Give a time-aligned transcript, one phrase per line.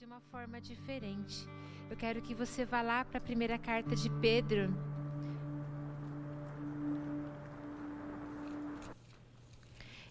[0.00, 1.46] de uma forma diferente.
[1.90, 4.74] Eu quero que você vá lá para a primeira carta de Pedro.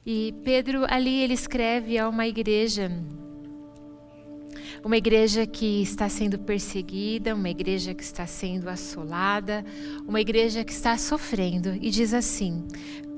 [0.06, 2.92] E Pedro ali ele escreve a uma igreja
[4.84, 9.66] uma igreja que está sendo perseguida, uma igreja que está sendo assolada,
[10.08, 11.78] uma igreja que está sofrendo.
[11.82, 12.66] E diz assim: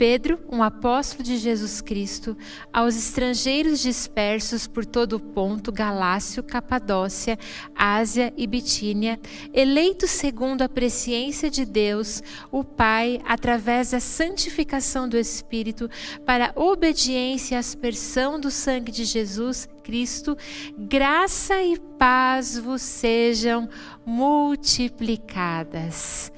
[0.02, 2.36] Pedro, um apóstolo de Jesus Cristo,
[2.74, 7.38] aos estrangeiros dispersos por todo o ponto, Galácio, Capadócia,
[7.76, 9.20] Ásia e Bitínia,
[9.54, 15.88] eleitos segundo a presciência de Deus, o Pai, através da santificação do Espírito,
[16.26, 20.38] para obediência e aspersão do sangue de Jesus Cristo,
[20.78, 23.68] graça e paz vos sejam
[24.06, 26.32] multiplicadas.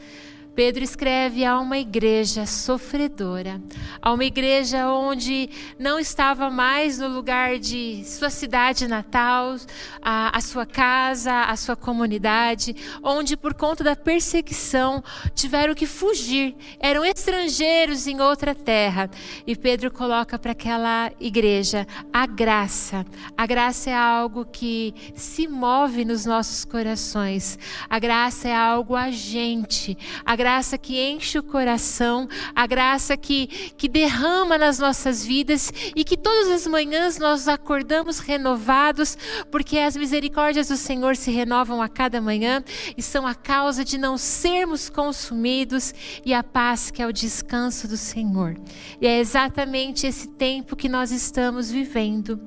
[0.56, 3.60] Pedro escreve a uma igreja sofredora,
[4.00, 9.56] a uma igreja onde não estava mais no lugar de sua cidade natal,
[10.00, 16.56] a, a, sua casa, a sua comunidade, onde por conta da perseguição tiveram que fugir,
[16.80, 19.10] eram estrangeiros em outra terra.
[19.48, 23.04] E Pedro coloca para aquela igreja a graça.
[23.36, 27.58] A graça é algo que se move nos nossos corações,
[27.90, 29.98] a graça é algo agente.
[30.24, 36.04] A graça que enche o coração, a graça que, que derrama nas nossas vidas e
[36.04, 39.18] que todas as manhãs nós acordamos renovados,
[39.50, 42.62] porque as misericórdias do Senhor se renovam a cada manhã
[42.98, 45.94] e são a causa de não sermos consumidos
[46.26, 48.58] e a paz que é o descanso do Senhor.
[49.00, 52.38] E é exatamente esse tempo que nós estamos vivendo.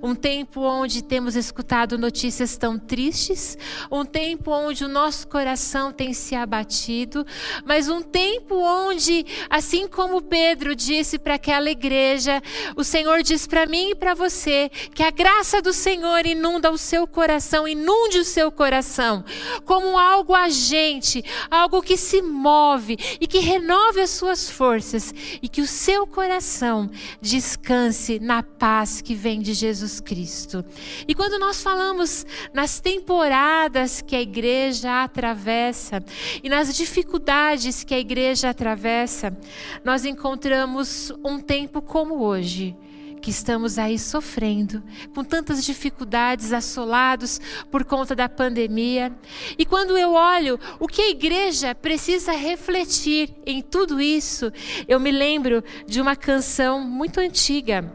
[0.00, 3.58] Um tempo onde temos escutado notícias tão tristes,
[3.90, 7.26] um tempo onde o nosso coração tem se abatido,
[7.64, 12.42] mas um tempo onde, assim como Pedro disse para aquela igreja,
[12.76, 16.78] o Senhor diz para mim e para você que a graça do Senhor inunda o
[16.78, 19.24] seu coração, inunde o seu coração,
[19.64, 25.60] como algo agente, algo que se move e que renove as suas forças e que
[25.60, 30.64] o seu coração descanse na paz que vem de Jesus Cristo.
[31.06, 36.02] E quando nós falamos nas temporadas que a igreja atravessa
[36.42, 39.36] e nas dificuldades, dificuldades que a igreja atravessa,
[39.84, 42.76] nós encontramos um tempo como hoje
[43.22, 44.82] que estamos aí sofrendo,
[45.14, 49.12] com tantas dificuldades, assolados por conta da pandemia.
[49.56, 54.50] E quando eu olho o que a igreja precisa refletir em tudo isso,
[54.88, 57.92] eu me lembro de uma canção muito antiga.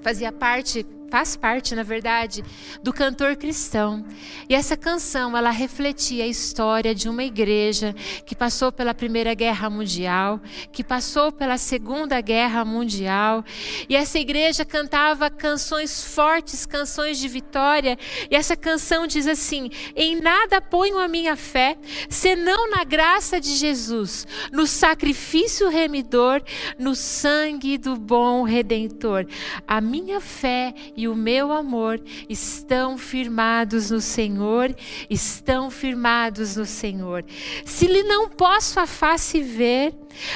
[0.00, 2.44] Fazia parte faz parte, na verdade,
[2.82, 4.04] do cantor cristão.
[4.48, 7.94] E essa canção, ela refletia a história de uma igreja
[8.24, 10.40] que passou pela Primeira Guerra Mundial,
[10.72, 13.44] que passou pela Segunda Guerra Mundial,
[13.88, 17.98] e essa igreja cantava canções fortes, canções de vitória,
[18.30, 21.76] e essa canção diz assim: "Em nada ponho a minha fé,
[22.08, 26.42] senão na graça de Jesus, no sacrifício remidor,
[26.78, 29.26] no sangue do bom redentor.
[29.66, 30.72] A minha fé
[31.08, 34.74] o meu amor estão firmados no Senhor,
[35.08, 37.24] estão firmados no Senhor.
[37.64, 39.94] Se lhe não posso a face ver,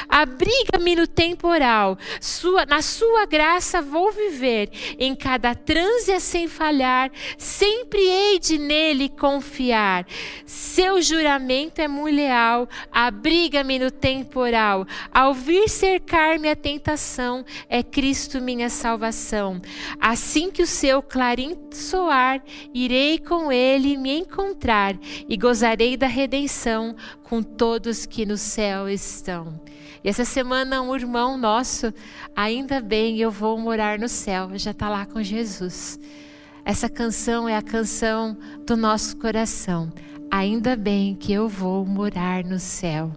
[0.08, 8.00] Abriga-me no temporal, sua, na sua graça vou viver, em cada transe sem falhar, sempre
[8.00, 10.06] hei de nele confiar.
[10.46, 14.86] Seu juramento é muito leal, abriga-me no temporal.
[15.12, 19.60] Ao vir cercar-me a tentação, é Cristo minha salvação.
[20.00, 24.96] Assim que o seu clarim soar, irei com ele me encontrar
[25.28, 29.60] e gozarei da redenção com todos que no céu estão.
[30.04, 31.92] E essa semana um irmão nosso,
[32.36, 35.98] ainda bem eu vou morar no céu, já está lá com Jesus.
[36.64, 38.36] Essa canção é a canção
[38.66, 39.92] do nosso coração.
[40.30, 43.12] Ainda bem que eu vou morar no céu.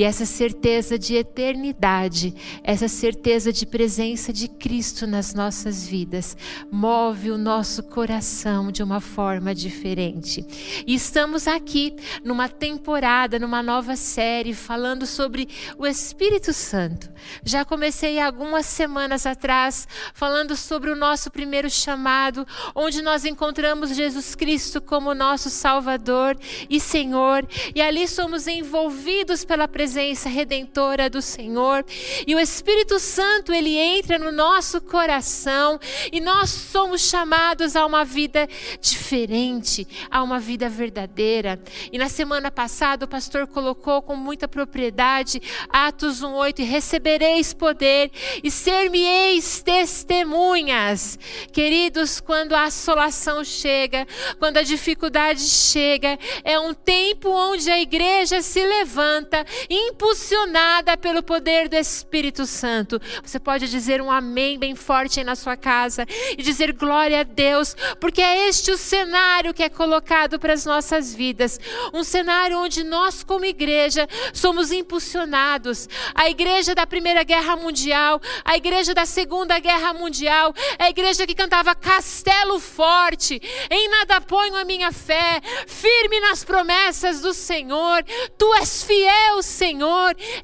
[0.00, 2.34] E essa certeza de eternidade,
[2.64, 6.34] essa certeza de presença de Cristo nas nossas vidas,
[6.72, 10.42] move o nosso coração de uma forma diferente.
[10.86, 15.46] E estamos aqui numa temporada, numa nova série, falando sobre
[15.76, 17.10] o Espírito Santo.
[17.44, 24.34] Já comecei algumas semanas atrás falando sobre o nosso primeiro chamado, onde nós encontramos Jesus
[24.34, 26.38] Cristo como nosso Salvador
[26.70, 31.84] e Senhor, e ali somos envolvidos pela presença redentora do Senhor,
[32.26, 35.78] e o Espírito Santo ele entra no nosso coração
[36.12, 38.48] e nós somos chamados a uma vida
[38.80, 41.60] diferente, a uma vida verdadeira.
[41.92, 48.10] E na semana passada o pastor colocou com muita propriedade Atos 1:8 e recebereis poder
[48.42, 51.18] e ser-me-eis testemunhas.
[51.52, 54.06] Queridos, quando a assolação chega,
[54.38, 61.68] quando a dificuldade chega, é um tempo onde a igreja se levanta, impulsionada pelo poder
[61.68, 63.00] do Espírito Santo.
[63.22, 66.04] Você pode dizer um amém bem forte aí na sua casa
[66.36, 70.64] e dizer glória a Deus, porque é este o cenário que é colocado para as
[70.64, 71.60] nossas vidas.
[71.94, 75.88] Um cenário onde nós, como igreja, somos impulsionados.
[76.14, 81.26] A igreja da Primeira Guerra Mundial, a igreja da Segunda Guerra Mundial, é a igreja
[81.26, 83.40] que cantava Castelo Forte,
[83.70, 88.04] em nada ponho a minha fé, firme nas promessas do Senhor,
[88.36, 89.59] tu és fiel, Senhor.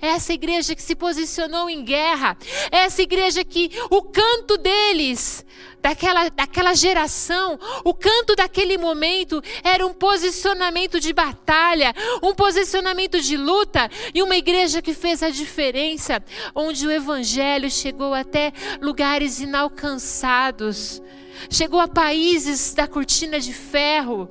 [0.00, 2.36] É essa igreja que se posicionou em guerra,
[2.70, 5.44] é essa igreja que o canto deles
[5.80, 13.36] daquela, daquela geração, o canto daquele momento era um posicionamento de batalha, um posicionamento de
[13.36, 16.22] luta e uma igreja que fez a diferença,
[16.54, 21.00] onde o evangelho chegou até lugares inalcançados,
[21.48, 24.28] chegou a países da cortina de ferro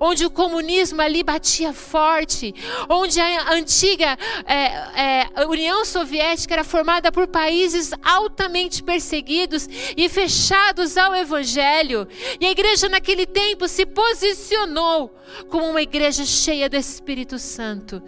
[0.00, 2.54] onde o comunismo ali batia forte,
[2.88, 10.96] onde a antiga é, é, União Soviética era formada por países altamente perseguidos e fechados
[10.96, 12.06] ao Evangelho.
[12.40, 15.14] E a igreja naquele tempo se posicionou
[15.48, 18.02] como uma igreja cheia do Espírito Santo.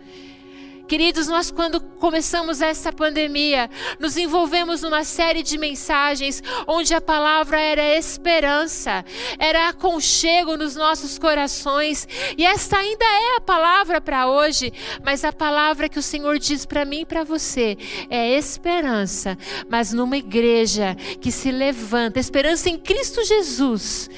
[0.91, 3.71] Queridos, nós quando começamos essa pandemia,
[4.01, 9.05] nos envolvemos numa série de mensagens onde a palavra era esperança,
[9.39, 14.73] era aconchego nos nossos corações, e esta ainda é a palavra para hoje,
[15.05, 17.79] mas a palavra que o Senhor diz para mim e para você
[18.11, 19.39] é esperança,
[19.69, 24.11] mas numa igreja que se levanta, esperança em Cristo Jesus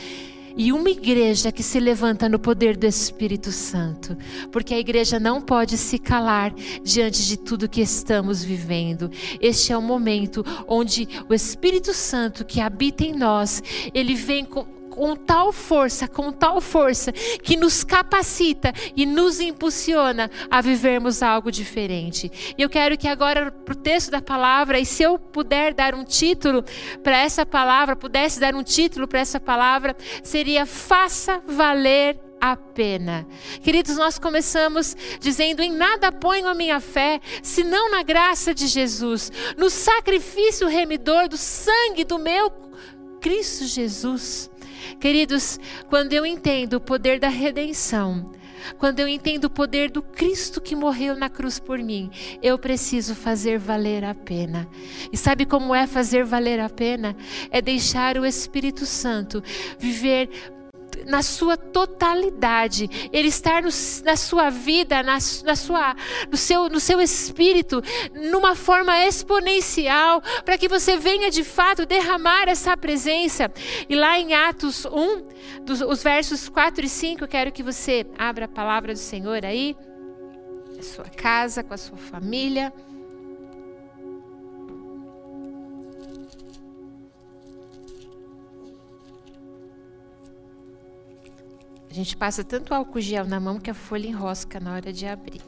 [0.57, 4.17] e uma igreja que se levanta no poder do Espírito Santo,
[4.51, 9.11] porque a igreja não pode se calar diante de tudo que estamos vivendo.
[9.41, 13.63] Este é o momento onde o Espírito Santo que habita em nós,
[13.95, 20.31] ele vem com com tal força, com tal força, que nos capacita e nos impulsiona
[20.51, 22.31] a vivermos algo diferente.
[22.57, 25.95] E eu quero que agora, para o texto da palavra, e se eu puder dar
[25.95, 26.63] um título
[27.03, 33.27] para essa palavra, pudesse dar um título para essa palavra, seria Faça Valer a pena.
[33.63, 39.33] Queridos, nós começamos dizendo: em nada ponho a minha fé, senão na graça de Jesus,
[39.57, 42.53] no sacrifício remidor do sangue do meu
[43.21, 44.51] Cristo Jesus.
[45.01, 45.59] Queridos,
[45.89, 48.33] quando eu entendo o poder da redenção,
[48.79, 52.11] quando eu entendo o poder do Cristo que morreu na cruz por mim,
[52.43, 54.69] eu preciso fazer valer a pena.
[55.13, 57.17] E sabe como é fazer valer a pena?
[57.51, 59.43] É deixar o Espírito Santo
[59.79, 60.31] viver
[61.07, 63.69] na sua totalidade, Ele estar no,
[64.05, 65.97] na sua vida, na, na, sua,
[66.31, 67.83] no, seu, no seu espírito,
[68.31, 73.51] numa forma exponencial, para que você venha de fato derramar essa presença.
[73.89, 78.07] E lá em Atos 1, dos, os versos 4 e 5, eu quero que você
[78.19, 79.77] abra a palavra do Senhor aí,
[80.77, 82.73] na sua casa, com a sua família.
[91.93, 95.05] A gente passa tanto álcool gel na mão que a folha enrosca na hora de
[95.05, 95.43] abrir.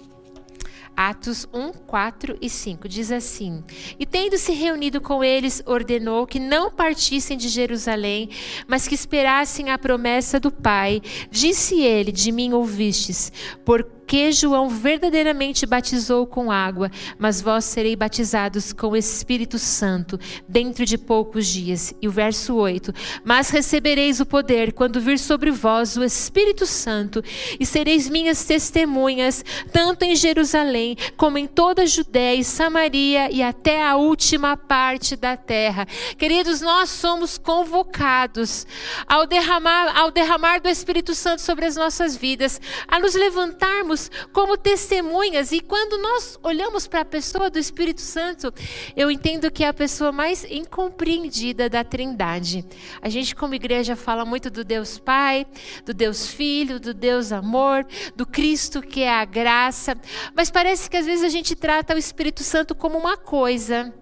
[0.95, 3.65] Atos 1, 4 e 5 diz assim:
[3.99, 8.29] E tendo se reunido com eles, ordenou que não partissem de Jerusalém,
[8.69, 11.01] mas que esperassem a promessa do Pai.
[11.31, 13.33] Disse ele: De mim ouvistes,
[13.65, 20.19] por que João verdadeiramente batizou com água, mas vós sereis batizados com o Espírito Santo
[20.49, 21.95] dentro de poucos dias.
[22.01, 22.93] E o verso 8:
[23.25, 27.23] Mas recebereis o poder quando vir sobre vós o Espírito Santo,
[27.59, 33.43] e sereis minhas testemunhas, tanto em Jerusalém, como em toda a Judéia e Samaria e
[33.43, 35.87] até a última parte da terra.
[36.19, 38.67] Queridos, nós somos convocados
[39.07, 43.94] ao derramar, ao derramar do Espírito Santo sobre as nossas vidas, a nos levantarmos
[44.33, 45.53] como testemunhas.
[45.53, 48.53] E quando nós olhamos para a pessoa do Espírito Santo,
[48.97, 52.65] eu entendo que é a pessoa mais incompreendida da Trindade.
[53.01, 55.47] A gente, como igreja, fala muito do Deus Pai,
[55.85, 59.97] do Deus Filho, do Deus Amor, do Cristo que é a graça.
[60.35, 63.93] Mas parece que às vezes a gente trata o Espírito Santo como uma coisa,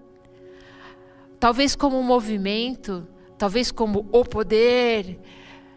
[1.38, 3.06] talvez como um movimento,
[3.38, 5.18] talvez como o poder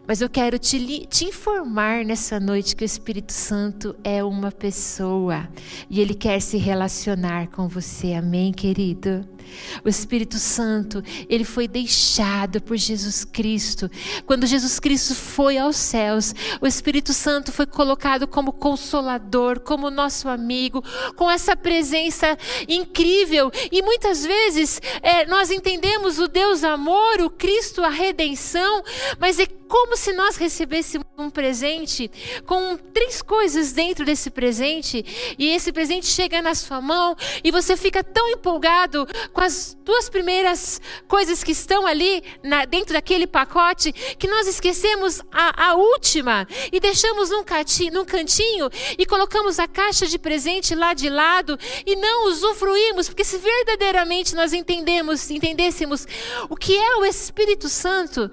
[0.07, 5.49] Mas eu quero te, te, informar nessa noite que o Espírito Santo é uma pessoa
[5.89, 8.13] e ele quer se relacionar com você.
[8.13, 9.34] Amém, querido?
[9.83, 13.89] O Espírito Santo, ele foi deixado por Jesus Cristo.
[14.25, 20.27] Quando Jesus Cristo foi aos céus, o Espírito Santo foi colocado como consolador, como nosso
[20.27, 20.83] amigo,
[21.15, 22.37] com essa presença
[22.67, 23.51] incrível.
[23.71, 28.83] E muitas vezes é, nós entendemos o Deus amor, o Cristo, a redenção,
[29.19, 32.09] mas é como se nós recebêssemos um presente
[32.45, 37.75] com três coisas dentro desse presente e esse presente chega na sua mão e você
[37.75, 43.91] fica tão empolgado com as duas primeiras coisas que estão ali na, dentro daquele pacote
[43.91, 49.67] que nós esquecemos a, a última e deixamos num, cantinho, num cantinho e colocamos a
[49.67, 56.07] caixa de presente lá de lado e não usufruímos porque se verdadeiramente nós entendemos entendêssemos
[56.49, 58.31] o que é o Espírito Santo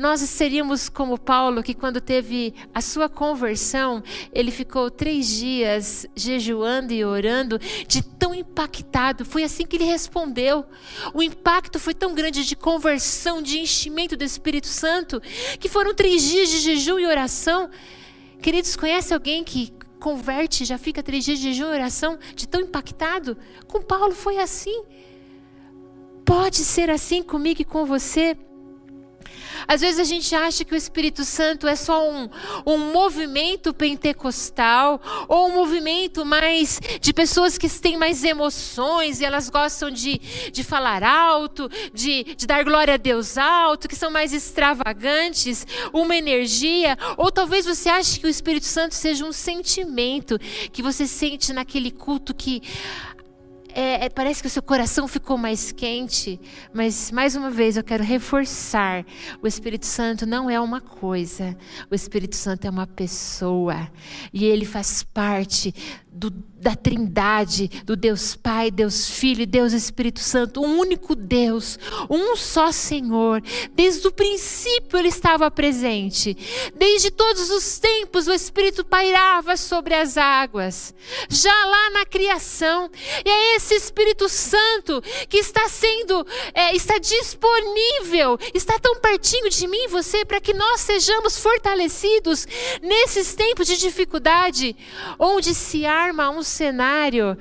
[0.00, 4.02] nós seríamos como Paulo, que quando teve a sua conversão,
[4.32, 9.26] ele ficou três dias jejuando e orando, de tão impactado.
[9.26, 10.64] Foi assim que ele respondeu.
[11.12, 15.20] O impacto foi tão grande de conversão, de enchimento do Espírito Santo,
[15.60, 17.68] que foram três dias de jejum e oração.
[18.40, 22.62] Queridos, conhece alguém que converte, já fica três dias de jejum e oração, de tão
[22.62, 23.36] impactado?
[23.68, 24.82] Com Paulo foi assim.
[26.24, 28.34] Pode ser assim comigo e com você.
[29.66, 32.28] Às vezes a gente acha que o Espírito Santo é só um,
[32.66, 39.48] um movimento pentecostal, ou um movimento mais de pessoas que têm mais emoções e elas
[39.48, 40.18] gostam de,
[40.52, 46.16] de falar alto, de, de dar glória a Deus alto, que são mais extravagantes, uma
[46.16, 46.96] energia.
[47.16, 50.38] Ou talvez você ache que o Espírito Santo seja um sentimento
[50.72, 52.62] que você sente naquele culto que
[53.74, 56.40] é, é, parece que o seu coração ficou mais quente,
[56.72, 59.04] mas mais uma vez eu quero reforçar:
[59.42, 61.56] o Espírito Santo não é uma coisa,
[61.90, 63.90] o Espírito Santo é uma pessoa,
[64.32, 65.74] e ele faz parte
[66.20, 71.78] do, da Trindade, do Deus Pai, Deus Filho e Deus Espírito Santo, um único Deus,
[72.10, 73.42] um só Senhor.
[73.72, 76.36] Desde o princípio ele estava presente.
[76.76, 80.94] Desde todos os tempos o Espírito pairava sobre as águas.
[81.30, 82.90] Já lá na criação,
[83.24, 89.66] e é esse Espírito Santo que está sendo, é, está disponível, está tão pertinho de
[89.66, 92.46] mim e você para que nós sejamos fortalecidos
[92.82, 94.76] nesses tempos de dificuldade,
[95.18, 97.38] onde se há arma um cenário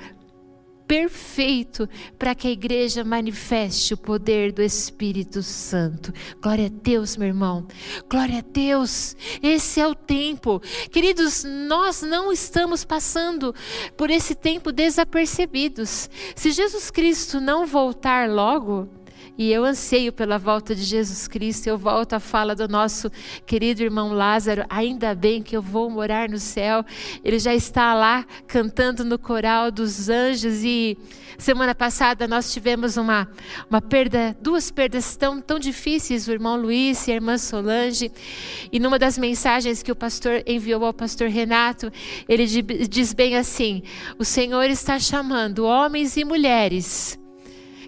[0.88, 6.12] perfeito para que a igreja manifeste o poder do Espírito Santo.
[6.42, 7.68] Glória a Deus, meu irmão.
[8.10, 9.16] Glória a Deus.
[9.42, 10.60] Esse é o tempo.
[10.92, 13.54] Queridos, nós não estamos passando
[13.96, 16.10] por esse tempo desapercebidos.
[16.36, 18.90] Se Jesus Cristo não voltar logo,
[19.39, 21.67] e eu anseio pela volta de Jesus Cristo.
[21.67, 23.10] Eu volto à fala do nosso
[23.46, 24.65] querido irmão Lázaro.
[24.69, 26.84] Ainda bem que eu vou morar no céu.
[27.24, 30.65] Ele já está lá cantando no coral dos anjos.
[30.65, 30.98] E
[31.38, 33.29] semana passada nós tivemos uma,
[33.69, 38.12] uma perda, duas perdas tão, tão difíceis: o irmão Luiz e a irmã Solange.
[38.69, 41.89] E numa das mensagens que o pastor enviou ao pastor Renato,
[42.27, 43.84] ele diz bem assim:
[44.17, 47.17] O Senhor está chamando homens e mulheres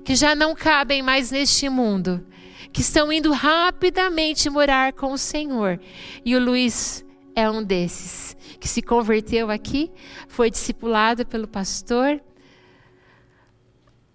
[0.04, 2.26] que já não cabem mais neste mundo,
[2.72, 5.80] que estão indo rapidamente morar com o Senhor.
[6.26, 7.06] E o Luiz
[7.36, 9.92] é um desses que se converteu aqui,
[10.28, 12.22] foi discipulado pelo pastor,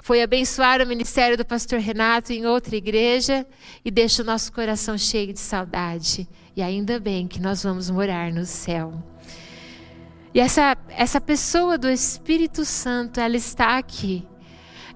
[0.00, 3.44] foi abençoar o ministério do pastor Renato em outra igreja
[3.84, 6.28] e deixa o nosso coração cheio de saudade.
[6.54, 8.94] E ainda bem que nós vamos morar no céu.
[10.32, 14.24] E essa, essa pessoa do Espírito Santo, ela está aqui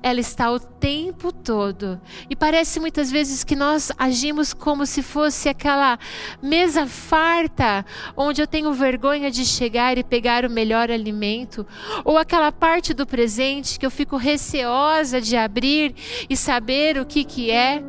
[0.02, 2.00] ela está o tempo todo.
[2.28, 5.98] E parece muitas vezes que nós agimos como se fosse aquela
[6.42, 7.84] mesa farta,
[8.16, 11.66] onde eu tenho vergonha de chegar e pegar o melhor alimento,
[12.04, 15.94] ou aquela parte do presente que eu fico receosa de abrir
[16.28, 17.82] e saber o que, que é.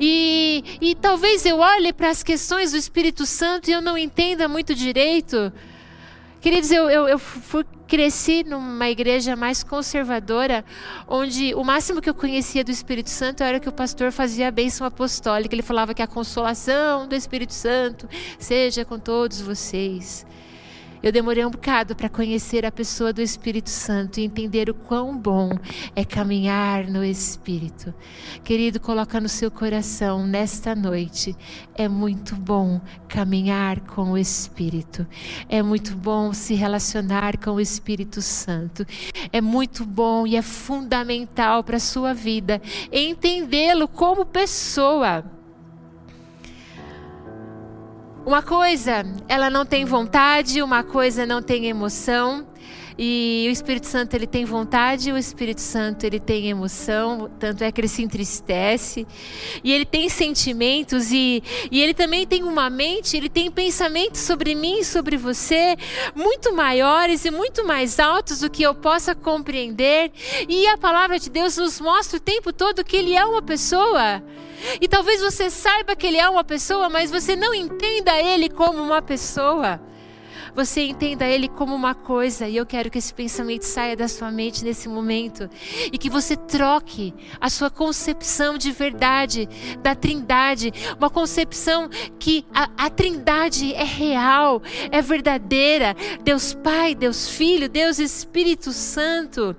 [0.00, 4.48] E, e talvez eu olhe para as questões do Espírito Santo e eu não entenda
[4.48, 5.52] muito direito.
[6.44, 10.62] Queridos, eu, eu, eu fui cresci numa igreja mais conservadora,
[11.08, 14.50] onde o máximo que eu conhecia do Espírito Santo era que o pastor fazia a
[14.50, 15.54] bênção apostólica.
[15.54, 18.06] Ele falava que a consolação do Espírito Santo
[18.38, 20.26] seja com todos vocês.
[21.04, 25.14] Eu demorei um bocado para conhecer a pessoa do Espírito Santo e entender o quão
[25.14, 25.50] bom
[25.94, 27.92] é caminhar no Espírito.
[28.42, 31.36] Querido, coloca no seu coração nesta noite.
[31.74, 35.06] É muito bom caminhar com o Espírito.
[35.46, 38.86] É muito bom se relacionar com o Espírito Santo.
[39.30, 45.22] É muito bom e é fundamental para a sua vida entendê-lo como pessoa.
[48.26, 52.46] Uma coisa, ela não tem vontade, uma coisa não tem emoção.
[52.96, 57.72] E o Espírito Santo ele tem vontade, o Espírito Santo ele tem emoção, tanto é
[57.72, 59.04] que ele se entristece.
[59.64, 64.54] E ele tem sentimentos e, e ele também tem uma mente, ele tem pensamentos sobre
[64.54, 65.76] mim e sobre você
[66.14, 70.12] muito maiores e muito mais altos do que eu possa compreender.
[70.48, 74.22] E a palavra de Deus nos mostra o tempo todo que ele é uma pessoa.
[74.80, 78.80] E talvez você saiba que ele é uma pessoa, mas você não entenda ele como
[78.80, 79.80] uma pessoa
[80.54, 82.48] você entenda Ele como uma coisa.
[82.48, 85.48] E eu quero que esse pensamento saia da sua mente nesse momento.
[85.92, 89.48] E que você troque a sua concepção de verdade
[89.82, 90.72] da Trindade.
[90.96, 95.96] Uma concepção que a, a Trindade é real, é verdadeira.
[96.22, 99.56] Deus Pai, Deus Filho, Deus Espírito Santo.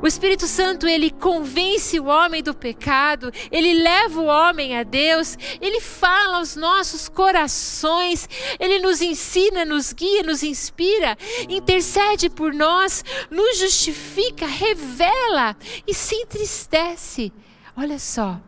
[0.00, 5.36] O Espírito Santo, ele convence o homem do pecado, ele leva o homem a Deus,
[5.60, 11.16] ele fala aos nossos corações, ele nos ensina, nos guia, nos inspira,
[11.48, 15.56] intercede por nós, nos justifica, revela
[15.86, 17.32] e se entristece.
[17.76, 18.40] Olha só.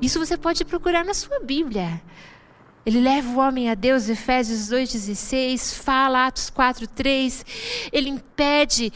[0.00, 2.00] Isso você pode procurar na sua Bíblia.
[2.86, 7.44] Ele leva o homem a Deus, Efésios 2,16, fala Atos 4,3.
[7.92, 8.90] Ele impede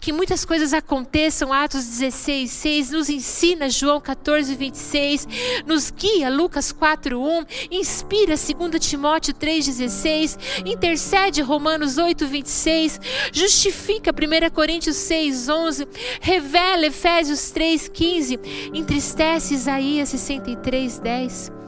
[0.00, 2.90] que muitas coisas aconteçam, Atos 16,6.
[2.90, 5.26] Nos ensina, João 14,26.
[5.64, 7.46] Nos guia, Lucas 4,1.
[7.70, 10.38] Inspira, 2 Timóteo 3,16.
[10.66, 13.00] Intercede, Romanos 8,26.
[13.32, 15.88] Justifica, 1 Coríntios 6,11.
[16.20, 18.38] Revela, Efésios 3,15.
[18.74, 21.63] Entristece, Isaías 63,10.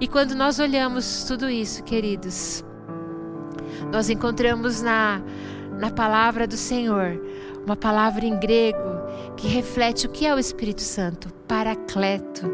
[0.00, 2.64] E quando nós olhamos tudo isso, queridos,
[3.92, 5.20] nós encontramos na,
[5.78, 7.20] na palavra do Senhor,
[7.66, 8.78] uma palavra em grego
[9.36, 12.48] que reflete o que é o Espírito Santo, paracleto.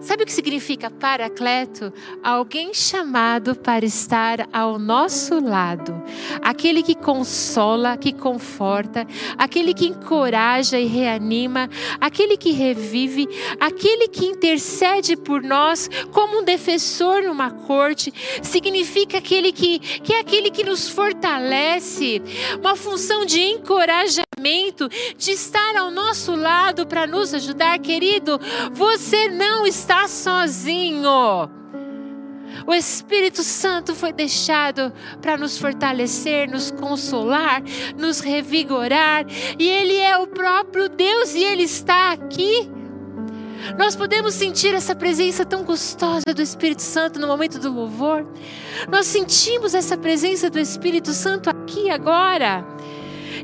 [0.00, 1.92] Sabe o que significa paracleto?
[2.24, 6.02] Alguém chamado para estar ao nosso lado.
[6.42, 9.06] Aquele que consola, que conforta,
[9.38, 11.70] aquele que encoraja e reanima,
[12.00, 13.28] aquele que revive,
[13.60, 18.12] aquele que intercede por nós como um defensor numa corte.
[18.42, 22.20] Significa aquele que, que é aquele que nos fortalece,
[22.58, 28.31] uma função de encorajamento, de estar ao nosso lado para nos ajudar, querido.
[28.72, 31.50] Você não está sozinho.
[32.66, 37.62] O Espírito Santo foi deixado para nos fortalecer, nos consolar,
[37.96, 39.24] nos revigorar,
[39.58, 42.70] e Ele é o próprio Deus e Ele está aqui.
[43.78, 48.26] Nós podemos sentir essa presença tão gostosa do Espírito Santo no momento do louvor.
[48.90, 52.66] Nós sentimos essa presença do Espírito Santo aqui agora.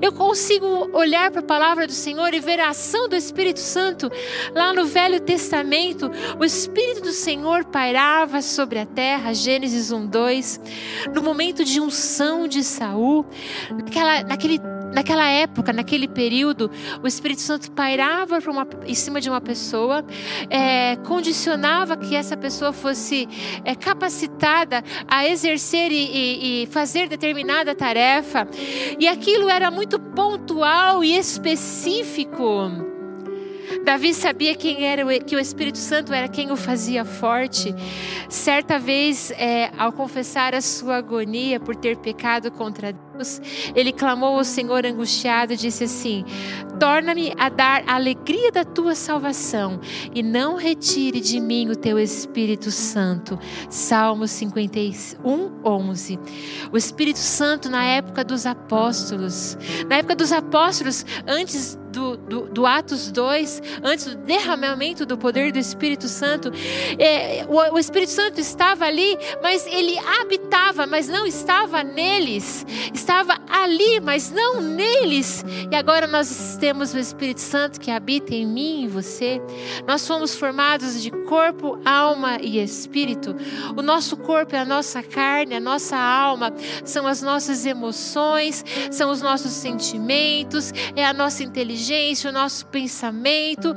[0.00, 4.10] Eu consigo olhar para a palavra do Senhor e ver a ação do Espírito Santo
[4.54, 6.10] lá no Velho Testamento.
[6.38, 10.60] O Espírito do Senhor pairava sobre a terra, Gênesis 1, 2.
[11.14, 13.26] No momento de unção de Saul,
[13.70, 14.60] naquela, naquele
[14.92, 16.70] naquela época, naquele período,
[17.02, 20.04] o Espírito Santo pairava uma, em cima de uma pessoa,
[20.50, 23.28] é, condicionava que essa pessoa fosse
[23.64, 28.48] é, capacitada a exercer e, e, e fazer determinada tarefa,
[28.98, 32.88] e aquilo era muito pontual e específico.
[33.84, 37.74] Davi sabia quem era que o Espírito Santo era quem o fazia forte.
[38.28, 43.07] Certa vez, é, ao confessar a sua agonia por ter pecado contra Deus,
[43.74, 46.24] ele clamou ao Senhor angustiado e disse assim:
[46.78, 49.80] Torna-me a dar a alegria da tua salvação
[50.14, 53.38] e não retire de mim o teu Espírito Santo.
[53.68, 56.18] Salmo 51, 11.
[56.72, 59.56] O Espírito Santo na época dos apóstolos,
[59.88, 65.52] na época dos apóstolos, antes do, do, do, Atos 2, antes do derramamento do poder
[65.52, 66.52] do Espírito Santo,
[66.98, 72.66] é, o, o, Espírito Santo estava ali, mas ele habitava, mas não estava neles,
[73.08, 75.42] estava ali, mas não neles.
[75.70, 79.40] E agora nós temos o Espírito Santo que habita em mim e você.
[79.86, 83.34] Nós somos formados de corpo, alma e espírito.
[83.74, 86.52] O nosso corpo é a nossa carne, a nossa alma,
[86.84, 92.66] são as nossas emoções, são os nossos sentimentos, é a nossa inteligência inteligência, o nosso
[92.66, 93.74] pensamento,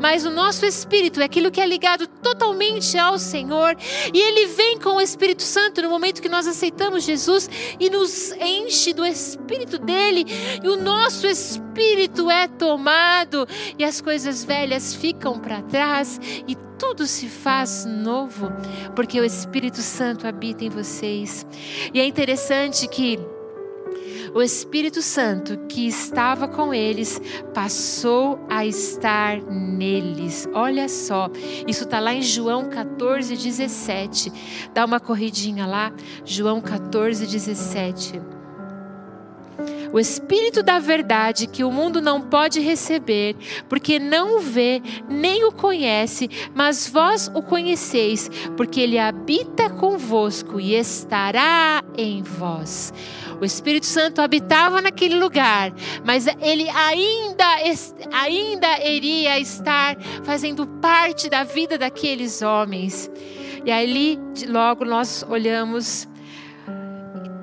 [0.00, 3.76] mas o nosso espírito é aquilo que é ligado totalmente ao Senhor.
[4.12, 8.32] E Ele vem com o Espírito Santo no momento que nós aceitamos Jesus e nos
[8.32, 10.24] enche do Espírito dele,
[10.62, 17.04] e o nosso espírito é tomado, e as coisas velhas ficam para trás, e tudo
[17.04, 18.48] se faz novo,
[18.94, 21.44] porque o Espírito Santo habita em vocês.
[21.92, 23.18] E é interessante que
[24.32, 27.20] o Espírito Santo que estava com eles
[27.52, 30.48] passou a estar neles.
[30.54, 31.28] Olha só,
[31.66, 34.32] isso está lá em João 14, 17.
[34.72, 35.92] Dá uma corridinha lá,
[36.24, 38.39] João 14, 17
[39.92, 43.36] o Espírito da Verdade que o mundo não pode receber,
[43.68, 50.60] porque não o vê nem o conhece, mas vós o conheceis, porque ele habita convosco
[50.60, 52.92] e estará em vós.
[53.40, 55.72] O Espírito Santo habitava naquele lugar,
[56.04, 57.46] mas ele ainda,
[58.12, 63.10] ainda iria estar fazendo parte da vida daqueles homens.
[63.64, 66.06] E ali, logo, nós olhamos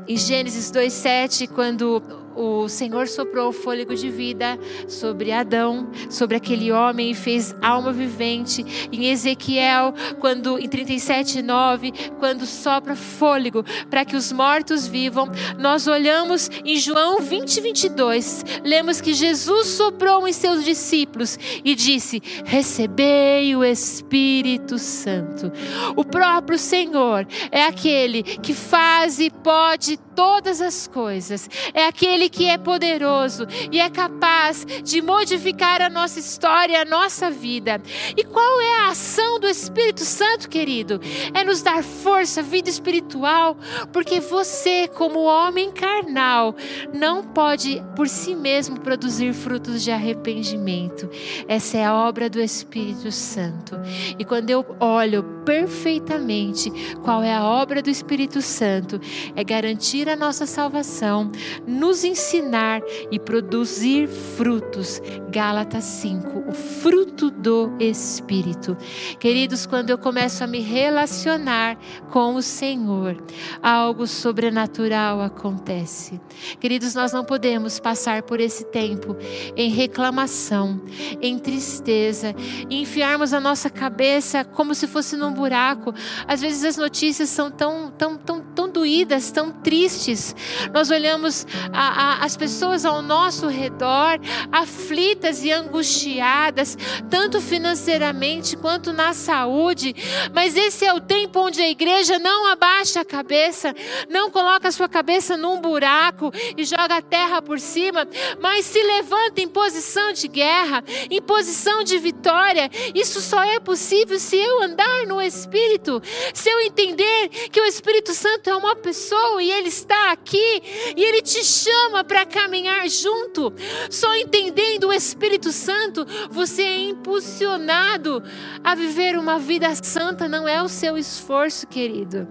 [0.08, 6.72] em Gênesis 2,7, quando o Senhor soprou o fôlego de vida sobre Adão, sobre aquele
[6.72, 8.64] homem e fez alma vivente.
[8.92, 16.50] Em Ezequiel, quando em 37:9, quando sopra fôlego para que os mortos vivam, nós olhamos
[16.64, 23.64] em João 20, 22, lemos que Jesus soprou em seus discípulos e disse: Recebei o
[23.64, 25.52] Espírito Santo.
[25.96, 32.46] O próprio Senhor é aquele que faz e pode todas as coisas, é aquele que
[32.46, 37.82] é poderoso e é capaz de modificar a nossa história, a nossa vida.
[38.16, 41.00] E qual é a ação do Espírito Santo, querido?
[41.34, 43.58] É nos dar força, vida espiritual,
[43.92, 46.56] porque você, como homem carnal,
[46.94, 51.10] não pode por si mesmo produzir frutos de arrependimento.
[51.48, 53.76] Essa é a obra do Espírito Santo.
[54.18, 56.72] E quando eu olho perfeitamente
[57.04, 59.00] qual é a obra do Espírito Santo,
[59.36, 61.32] é garantir a nossa salvação,
[61.66, 65.00] nos ensinar ensinar e produzir frutos.
[65.30, 68.76] Gálatas 5, o fruto do Espírito.
[69.20, 71.78] Queridos, quando eu começo a me relacionar
[72.10, 73.24] com o Senhor,
[73.62, 76.20] algo sobrenatural acontece.
[76.60, 79.16] Queridos, nós não podemos passar por esse tempo
[79.56, 80.82] em reclamação,
[81.22, 82.36] em tristeza,
[82.68, 85.94] enfiarmos a nossa cabeça como se fosse num buraco.
[86.28, 90.36] Às vezes as notícias são tão, tão, tão, tão doídas, tão tristes.
[90.72, 94.20] Nós olhamos a, a as pessoas ao nosso redor
[94.52, 96.78] aflitas e angustiadas,
[97.10, 99.96] tanto financeiramente quanto na saúde.
[100.34, 103.74] Mas esse é o tempo onde a igreja não abaixa a cabeça,
[104.10, 108.08] não coloca a sua cabeça num buraco e joga a terra por cima,
[108.40, 112.70] mas se levanta em posição de guerra, em posição de vitória.
[112.94, 116.02] Isso só é possível se eu andar no Espírito,
[116.34, 120.62] se eu entender que o Espírito Santo é uma pessoa e ele está aqui
[120.96, 123.54] e ele te chama para caminhar junto.
[123.90, 128.24] Só entendendo o Espírito Santo, você é impulsionado
[128.64, 132.28] a viver uma vida santa, não é o seu esforço, querido.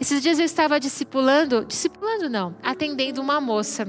[0.00, 3.86] Esses dias eu estava discipulando, discipulando não, atendendo uma moça,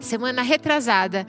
[0.00, 1.26] semana retrasada.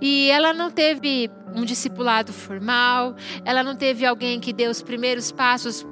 [0.00, 3.14] E ela não teve um discipulado formal,
[3.44, 5.86] ela não teve alguém que deu os primeiros passos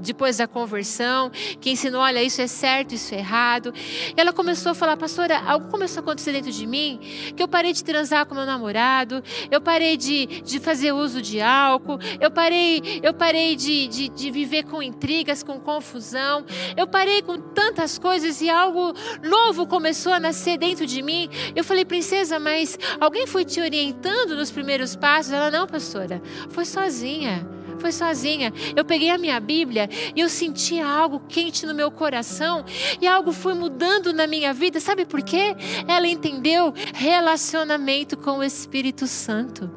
[0.00, 1.30] depois da conversão,
[1.60, 3.72] que ensinou: olha, isso é certo, isso é errado.
[4.16, 7.00] Ela começou a falar: pastora, algo começou a acontecer dentro de mim,
[7.36, 11.40] que eu parei de transar com meu namorado, eu parei de, de fazer uso de
[11.40, 16.44] álcool, eu parei, eu parei de, de, de viver com intrigas, com confusão,
[16.76, 21.28] eu parei com tantas coisas e algo novo começou a nascer dentro de mim.
[21.54, 25.32] Eu falei, princesa, mas alguém foi te orientando nos primeiros passos?
[25.32, 28.52] Ela, não, pastora, foi sozinha foi sozinha.
[28.76, 32.64] Eu peguei a minha Bíblia e eu sentia algo quente no meu coração
[33.00, 34.80] e algo foi mudando na minha vida.
[34.80, 35.54] Sabe por quê?
[35.86, 39.70] Ela entendeu relacionamento com o Espírito Santo.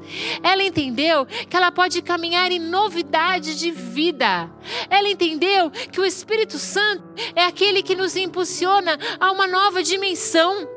[0.44, 4.50] Ela entendeu que ela pode caminhar em novidade de vida.
[4.90, 7.04] Ela entendeu que o Espírito Santo
[7.36, 10.68] é aquele que nos impulsiona a uma nova dimensão.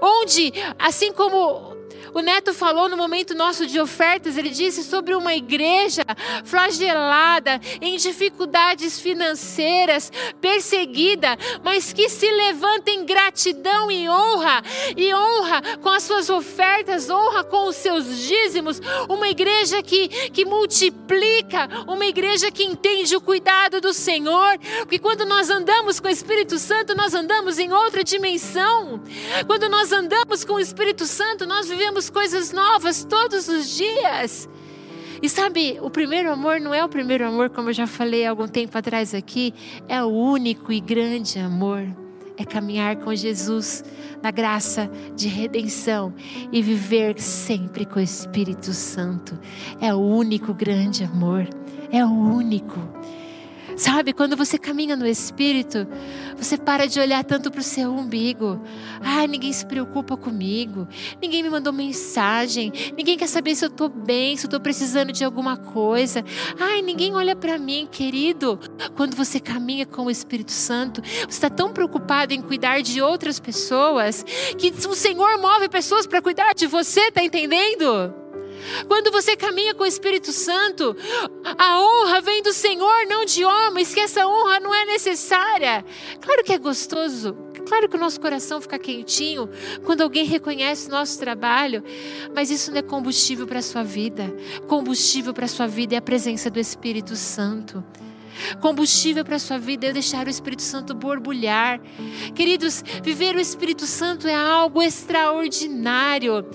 [0.00, 1.69] Onde, assim como
[2.12, 6.02] o Neto falou no momento nosso de ofertas, ele disse sobre uma igreja
[6.44, 14.62] flagelada, em dificuldades financeiras, perseguida, mas que se levanta em gratidão e honra,
[14.96, 18.80] e honra com as suas ofertas, honra com os seus dízimos.
[19.08, 25.24] Uma igreja que, que multiplica, uma igreja que entende o cuidado do Senhor, porque quando
[25.24, 29.02] nós andamos com o Espírito Santo, nós andamos em outra dimensão.
[29.46, 34.48] Quando nós andamos com o Espírito Santo, nós vivemos coisas novas todos os dias.
[35.22, 38.30] E sabe, o primeiro amor não é o primeiro amor, como eu já falei há
[38.30, 39.52] algum tempo atrás aqui,
[39.86, 41.86] é o único e grande amor.
[42.38, 43.84] É caminhar com Jesus
[44.22, 46.14] na graça de redenção
[46.50, 49.38] e viver sempre com o Espírito Santo.
[49.78, 51.46] É o único grande amor.
[51.92, 52.78] É o único.
[53.80, 55.88] Sabe, quando você caminha no Espírito,
[56.36, 58.62] você para de olhar tanto para o seu umbigo.
[59.00, 60.86] Ai, ninguém se preocupa comigo.
[61.18, 62.70] Ninguém me mandou mensagem.
[62.94, 66.22] Ninguém quer saber se eu estou bem, se eu estou precisando de alguma coisa.
[66.60, 68.60] Ai, ninguém olha para mim, querido.
[68.94, 73.40] Quando você caminha com o Espírito Santo, você está tão preocupado em cuidar de outras
[73.40, 74.22] pessoas
[74.58, 78.12] que o Senhor move pessoas para cuidar de você, tá entendendo?
[78.86, 80.96] Quando você caminha com o Espírito Santo,
[81.58, 85.84] a honra vem do Senhor, não de homens, que essa honra não é necessária.
[86.20, 89.48] Claro que é gostoso, claro que o nosso coração fica quentinho
[89.84, 91.82] quando alguém reconhece o nosso trabalho,
[92.34, 94.34] mas isso não é combustível para a sua vida.
[94.66, 97.84] Combustível para a sua vida é a presença do Espírito Santo.
[98.60, 101.80] Combustível para a sua vida é deixar o Espírito Santo borbulhar.
[102.34, 106.46] Queridos, viver o Espírito Santo é algo extraordinário.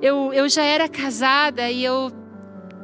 [0.00, 2.12] Eu, eu já era casada e eu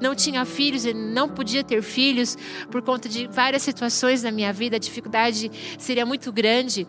[0.01, 2.37] não tinha filhos e não podia ter filhos
[2.71, 6.87] por conta de várias situações na minha vida, a dificuldade seria muito grande.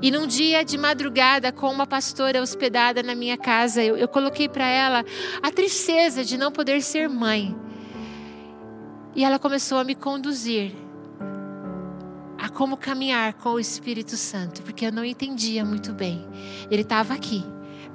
[0.00, 4.48] E num dia de madrugada, com uma pastora hospedada na minha casa, eu, eu coloquei
[4.48, 5.04] para ela
[5.42, 7.56] a tristeza de não poder ser mãe.
[9.16, 10.72] E ela começou a me conduzir
[12.38, 16.28] a como caminhar com o Espírito Santo, porque eu não entendia muito bem.
[16.70, 17.42] Ele estava aqui,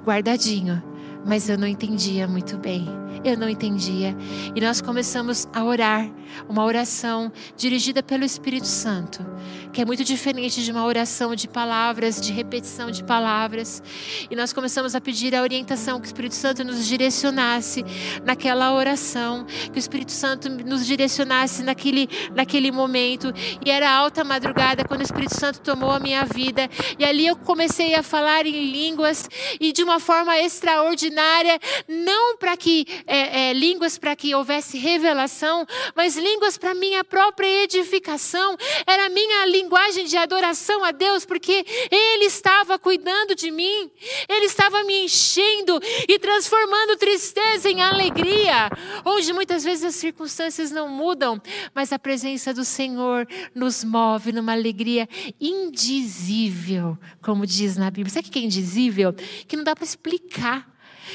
[0.04, 0.82] guardadinho,
[1.24, 2.88] mas eu não entendia muito bem.
[3.24, 4.16] Eu não entendia.
[4.54, 6.10] E nós começamos a orar,
[6.48, 9.24] uma oração dirigida pelo Espírito Santo,
[9.72, 13.82] que é muito diferente de uma oração de palavras, de repetição de palavras.
[14.30, 17.84] E nós começamos a pedir a orientação que o Espírito Santo nos direcionasse
[18.24, 23.32] naquela oração, que o Espírito Santo nos direcionasse naquele, naquele momento.
[23.64, 26.68] E era alta madrugada quando o Espírito Santo tomou a minha vida.
[26.98, 29.28] E ali eu comecei a falar em línguas
[29.60, 35.66] e de uma forma extraordinária, não para que é, é, línguas para que houvesse revelação,
[35.94, 38.56] mas línguas para minha própria edificação.
[38.86, 43.90] Era a minha linguagem de adoração a Deus, porque Ele estava cuidando de mim,
[44.28, 48.70] Ele estava me enchendo e transformando tristeza em alegria.
[49.04, 51.40] Onde muitas vezes as circunstâncias não mudam,
[51.74, 55.08] mas a presença do Senhor nos move numa alegria
[55.40, 58.12] indizível, como diz na Bíblia.
[58.12, 59.12] Sabe o que é indizível?
[59.46, 60.71] Que não dá para explicar.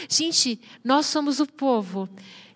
[0.09, 2.09] Gente, nós somos o povo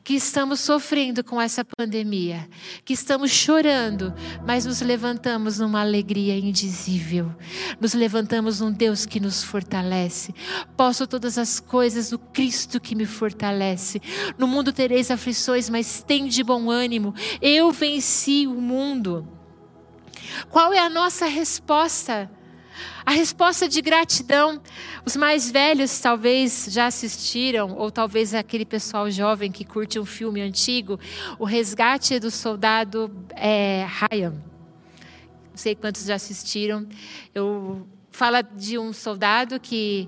[0.03, 2.49] que estamos sofrendo com essa pandemia,
[2.83, 4.13] que estamos chorando,
[4.45, 7.33] mas nos levantamos numa alegria indizível.
[7.79, 10.33] Nos levantamos num Deus que nos fortalece.
[10.75, 14.01] Posso todas as coisas do Cristo que me fortalece.
[14.37, 17.13] No mundo tereis aflições, mas tem de bom ânimo.
[17.41, 19.27] Eu venci o mundo.
[20.49, 22.29] Qual é a nossa resposta?
[23.05, 24.61] A resposta de gratidão,
[25.05, 30.41] os mais velhos talvez já assistiram, ou talvez aquele pessoal jovem que curte um filme
[30.41, 30.99] antigo,
[31.39, 34.31] O Resgate do Soldado é, Ryan.
[35.49, 36.87] Não sei quantos já assistiram.
[37.33, 40.07] Eu fala de um soldado que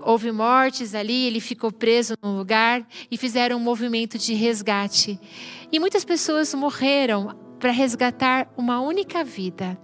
[0.00, 5.18] houve mortes ali, ele ficou preso num lugar e fizeram um movimento de resgate.
[5.70, 9.78] E muitas pessoas morreram para resgatar uma única vida.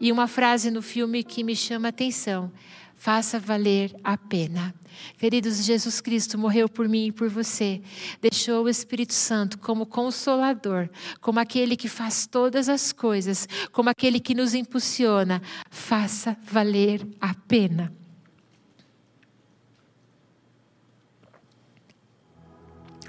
[0.00, 2.50] E uma frase no filme que me chama a atenção:
[2.94, 4.74] faça valer a pena.
[5.18, 7.82] Queridos, Jesus Cristo morreu por mim e por você.
[8.20, 10.88] Deixou o Espírito Santo como consolador,
[11.20, 15.42] como aquele que faz todas as coisas, como aquele que nos impulsiona.
[15.70, 17.92] Faça valer a pena.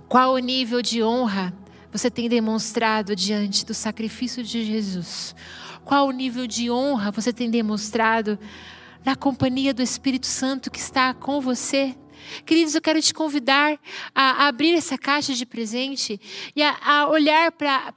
[0.08, 1.54] Qual o nível de honra
[1.92, 5.36] você tem demonstrado diante do sacrifício de Jesus?
[5.84, 8.38] Qual o nível de honra você tem demonstrado
[9.06, 11.96] na companhia do Espírito Santo que está com você?
[12.46, 13.80] Queridos, eu quero te convidar
[14.14, 16.20] a, abrir essa caixa de presente
[16.56, 17.94] e a, a olhar para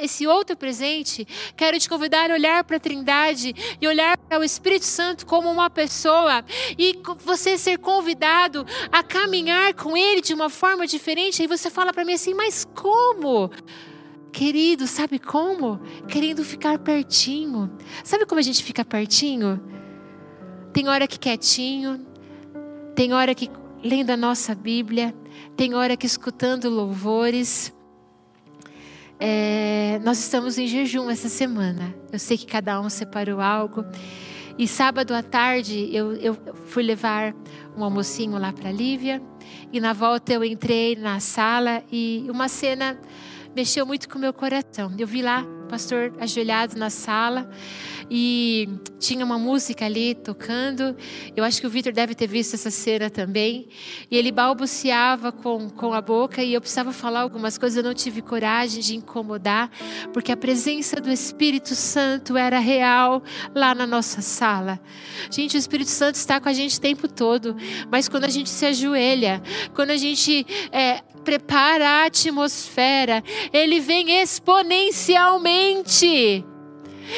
[0.00, 1.26] esse outro presente.
[1.56, 5.50] Quero te convidar a olhar para a Trindade e olhar para o Espírito Santo como
[5.50, 6.44] uma pessoa
[6.78, 11.42] e você ser convidado a caminhar com Ele de uma forma diferente.
[11.42, 13.50] Aí você fala para mim assim, mas como?
[14.32, 15.80] Querido, sabe como?
[16.06, 17.70] Querendo ficar pertinho.
[18.04, 19.60] Sabe como a gente fica pertinho?
[20.72, 22.06] Tem hora que quietinho,
[22.98, 23.48] tem hora que
[23.80, 25.14] lendo a nossa Bíblia,
[25.56, 27.72] tem hora que escutando louvores.
[29.20, 31.94] É, nós estamos em jejum essa semana.
[32.10, 33.84] Eu sei que cada um separou algo.
[34.58, 37.36] E sábado à tarde eu, eu fui levar
[37.76, 39.22] um almocinho lá para Lívia.
[39.72, 42.98] E na volta eu entrei na sala e uma cena
[43.54, 44.92] mexeu muito com o meu coração.
[44.98, 47.48] Eu vi lá pastor ajoelhado na sala
[48.10, 48.68] e
[48.98, 50.96] tinha uma música ali tocando.
[51.36, 53.68] Eu acho que o Vitor deve ter visto essa cena também.
[54.10, 57.76] E ele balbuciava com, com a boca e eu precisava falar algumas coisas.
[57.76, 59.70] Eu não tive coragem de incomodar,
[60.12, 63.22] porque a presença do Espírito Santo era real
[63.54, 64.80] lá na nossa sala.
[65.30, 67.56] Gente, o Espírito Santo está com a gente o tempo todo,
[67.90, 69.42] mas quando a gente se ajoelha,
[69.74, 76.44] quando a gente é, prepara a atmosfera, ele vem exponencialmente.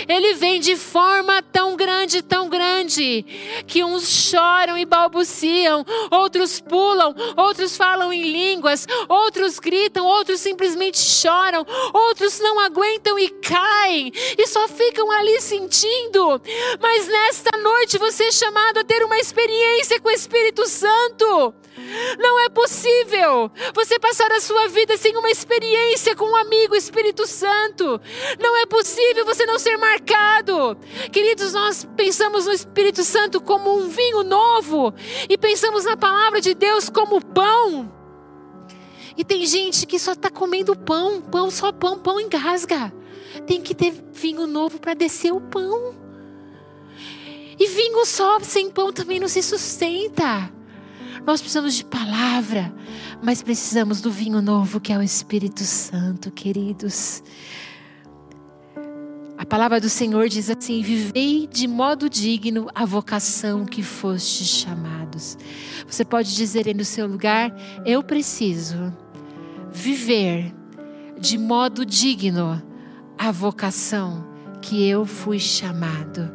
[0.08, 3.24] Ele vem de forma tão grande, tão grande,
[3.66, 10.98] que uns choram e balbuciam, outros pulam, outros falam em línguas, outros gritam, outros simplesmente
[10.98, 16.40] choram, outros não aguentam e caem e só ficam ali sentindo.
[16.80, 21.54] Mas nesta noite você é chamado a ter uma experiência com o Espírito Santo.
[22.18, 27.26] Não é possível você passar a sua vida sem uma experiência com um amigo Espírito
[27.26, 28.00] Santo.
[28.38, 30.76] Não é possível você não ser marcado.
[31.10, 34.94] Queridos, nós pensamos no Espírito Santo como um vinho novo
[35.28, 37.90] e pensamos na palavra de Deus como pão.
[39.16, 42.92] E tem gente que só está comendo pão, pão só pão, pão engasga.
[43.46, 45.94] Tem que ter vinho novo para descer o pão.
[47.58, 50.50] E vinho só sem pão também não se sustenta.
[51.26, 52.72] Nós precisamos de palavra,
[53.22, 57.22] mas precisamos do vinho novo que é o Espírito Santo, queridos.
[59.40, 65.38] A palavra do Senhor diz assim: Vivei de modo digno a vocação que fostes chamados.
[65.88, 67.50] Você pode dizer aí no seu lugar:
[67.86, 68.94] Eu preciso
[69.72, 70.54] viver
[71.18, 72.62] de modo digno
[73.16, 74.28] a vocação
[74.60, 76.30] que eu fui chamado.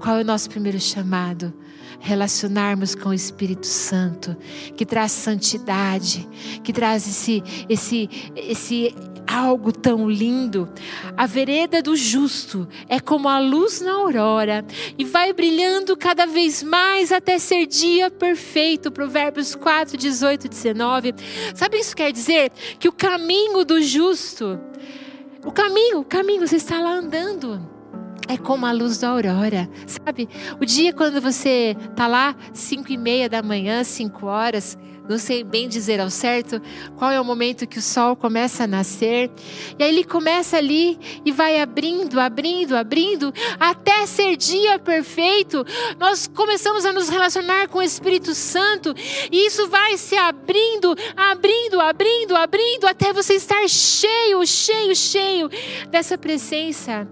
[0.00, 1.54] Qual é o nosso primeiro chamado?
[2.00, 4.36] relacionarmos com o Espírito Santo,
[4.76, 6.28] que traz santidade,
[6.62, 8.94] que traz esse, esse, esse
[9.28, 10.68] algo tão lindo.
[11.16, 14.64] A vereda do justo é como a luz na aurora
[14.96, 18.90] e vai brilhando cada vez mais até ser dia perfeito.
[18.90, 21.14] Provérbios 4, 18, 19.
[21.54, 22.50] Sabe isso quer dizer?
[22.78, 24.58] Que o caminho do justo,
[25.44, 27.78] o caminho, o caminho, você está lá andando
[28.28, 30.28] é como a luz da aurora, sabe?
[30.60, 34.76] O dia quando você tá lá, cinco e meia da manhã, cinco horas,
[35.08, 36.60] não sei bem dizer ao certo
[36.96, 39.30] qual é o momento que o sol começa a nascer.
[39.78, 45.64] E aí ele começa ali e vai abrindo, abrindo, abrindo, até ser dia perfeito.
[45.98, 48.94] Nós começamos a nos relacionar com o Espírito Santo
[49.30, 55.50] e isso vai se abrindo, abrindo, abrindo, abrindo, até você estar cheio, cheio, cheio
[55.90, 57.08] dessa presença.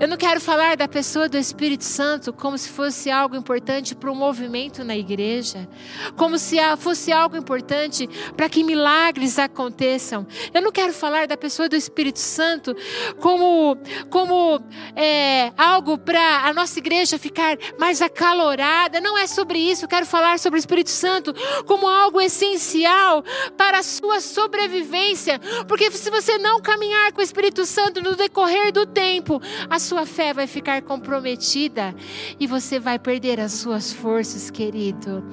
[0.00, 4.12] Eu não quero falar da pessoa do Espírito Santo como se fosse algo importante para
[4.12, 5.68] o movimento na igreja,
[6.16, 10.24] como se fosse algo importante para que milagres aconteçam.
[10.54, 12.76] Eu não quero falar da pessoa do Espírito Santo
[13.18, 13.76] como,
[14.08, 14.62] como
[14.94, 19.00] é, algo para a nossa igreja ficar mais acalorada.
[19.00, 19.84] Não é sobre isso.
[19.84, 21.34] Eu quero falar sobre o Espírito Santo
[21.66, 23.24] como algo essencial
[23.56, 25.40] para a sua sobrevivência.
[25.66, 30.04] Porque se você não caminhar com o Espírito Santo no decorrer do tempo, a sua
[30.04, 31.94] fé vai ficar comprometida
[32.38, 35.24] e você vai perder as suas forças, querido.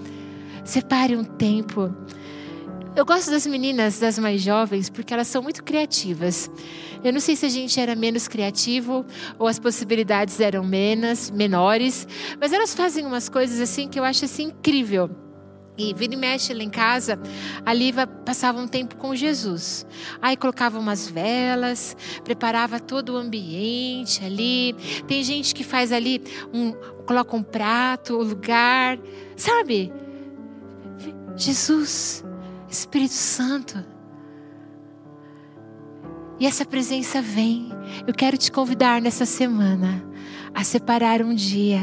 [0.63, 1.93] Separe um tempo.
[2.95, 6.49] Eu gosto das meninas, das mais jovens, porque elas são muito criativas.
[7.03, 9.05] Eu não sei se a gente era menos criativo
[9.37, 12.07] ou as possibilidades eram menos, menores,
[12.39, 15.24] mas elas fazem umas coisas assim que eu acho assim incrível.
[15.77, 17.19] E vira e mexe lá em casa,
[17.65, 19.85] a Liva passava um tempo com Jesus.
[20.21, 24.73] Aí colocava umas velas, preparava todo o ambiente ali.
[25.05, 26.21] Tem gente que faz ali,
[26.53, 26.71] um,
[27.05, 28.97] coloca um prato, o lugar,
[29.35, 29.91] sabe?
[31.35, 32.23] Jesus,
[32.69, 33.83] Espírito Santo.
[36.39, 37.69] E essa presença vem.
[38.07, 40.14] Eu quero te convidar nessa semana
[40.55, 41.81] a separar um dia,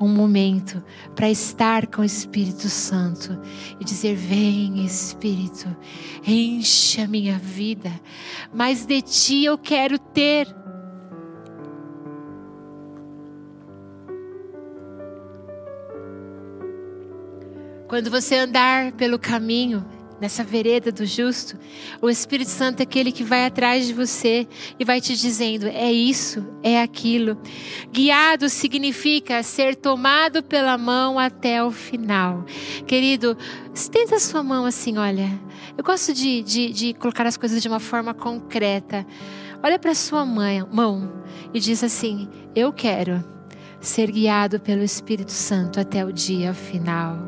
[0.00, 0.82] um momento
[1.14, 3.38] para estar com o Espírito Santo
[3.78, 5.68] e dizer: Vem, Espírito,
[6.26, 7.92] enche a minha vida,
[8.50, 10.48] mas de ti eu quero ter.
[17.86, 19.84] Quando você andar pelo caminho,
[20.24, 21.58] nessa vereda do justo,
[22.00, 25.92] o Espírito Santo é aquele que vai atrás de você e vai te dizendo: é
[25.92, 27.36] isso, é aquilo.
[27.92, 32.46] Guiado significa ser tomado pela mão até o final.
[32.86, 33.36] Querido,
[33.74, 35.28] estenda a sua mão assim, olha.
[35.76, 39.06] Eu gosto de, de, de colocar as coisas de uma forma concreta.
[39.62, 41.12] Olha para sua mão
[41.52, 43.22] e diz assim: Eu quero
[43.78, 47.18] ser guiado pelo Espírito Santo até o dia final.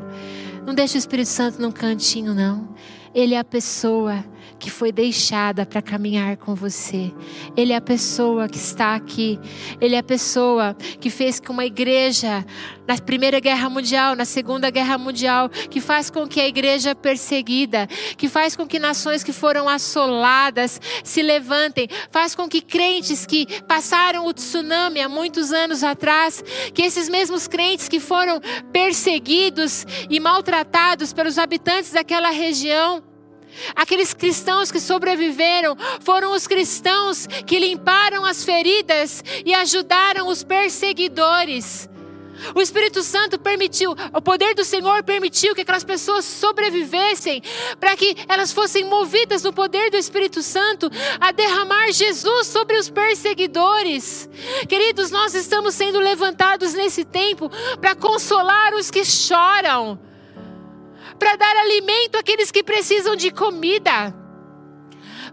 [0.67, 2.67] Não deixe o Espírito Santo num cantinho, não.
[3.15, 4.21] Ele é a pessoa
[4.59, 7.13] que foi deixada para caminhar com você.
[7.55, 9.39] Ele é a pessoa que está aqui.
[9.79, 12.45] Ele é a pessoa que fez que uma igreja
[12.87, 17.87] na Primeira Guerra Mundial, na Segunda Guerra Mundial, que faz com que a igreja perseguida,
[18.15, 23.61] que faz com que nações que foram assoladas se levantem, faz com que crentes que
[23.63, 26.43] passaram o tsunami há muitos anos atrás,
[26.73, 28.39] que esses mesmos crentes que foram
[28.71, 33.03] perseguidos e maltratados pelos habitantes daquela região,
[33.75, 41.89] Aqueles cristãos que sobreviveram foram os cristãos que limparam as feridas e ajudaram os perseguidores.
[42.53, 47.41] O Espírito Santo permitiu, o poder do Senhor permitiu que aquelas pessoas sobrevivessem,
[47.79, 50.89] para que elas fossem movidas no poder do Espírito Santo
[51.19, 54.29] a derramar Jesus sobre os perseguidores.
[54.69, 57.49] Queridos, nós estamos sendo levantados nesse tempo
[57.81, 59.99] para consolar os que choram
[61.17, 64.13] para dar alimento àqueles que precisam de comida,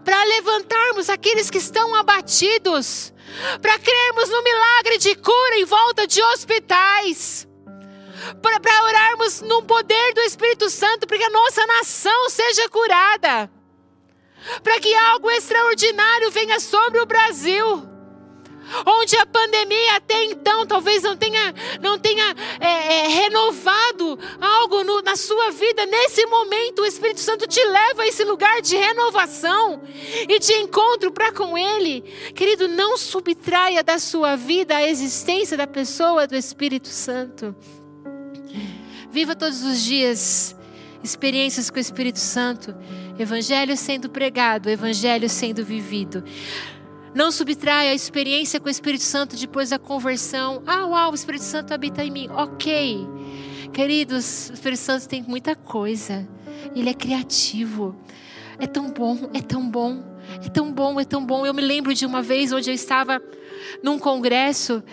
[0.03, 3.13] para levantarmos aqueles que estão abatidos,
[3.61, 7.47] para crermos no milagre de cura em volta de hospitais,
[8.41, 13.51] para orarmos no poder do Espírito Santo, para que a nossa nação seja curada,
[14.63, 17.94] para que algo extraordinário venha sobre o Brasil
[18.85, 25.01] onde a pandemia até então talvez não tenha, não tenha é, é, renovado algo no,
[25.01, 29.81] na sua vida, nesse momento o Espírito Santo te leva a esse lugar de renovação
[30.27, 32.01] e de encontro para com Ele.
[32.33, 37.55] Querido, não subtraia da sua vida a existência da pessoa do Espírito Santo.
[39.11, 40.55] Viva todos os dias
[41.03, 42.75] experiências com o Espírito Santo,
[43.17, 46.23] Evangelho sendo pregado, Evangelho sendo vivido.
[47.15, 50.61] Não subtrai a experiência com o Espírito Santo depois da conversão.
[50.67, 52.27] Ah, uau, o Espírito Santo habita em mim.
[52.29, 53.07] Ok.
[53.71, 56.27] Queridos, o Espírito Santo tem muita coisa.
[56.75, 57.95] Ele é criativo.
[58.59, 60.03] É tão bom, é tão bom,
[60.45, 61.45] é tão bom, é tão bom.
[61.45, 63.21] Eu me lembro de uma vez onde eu estava
[63.81, 64.83] num congresso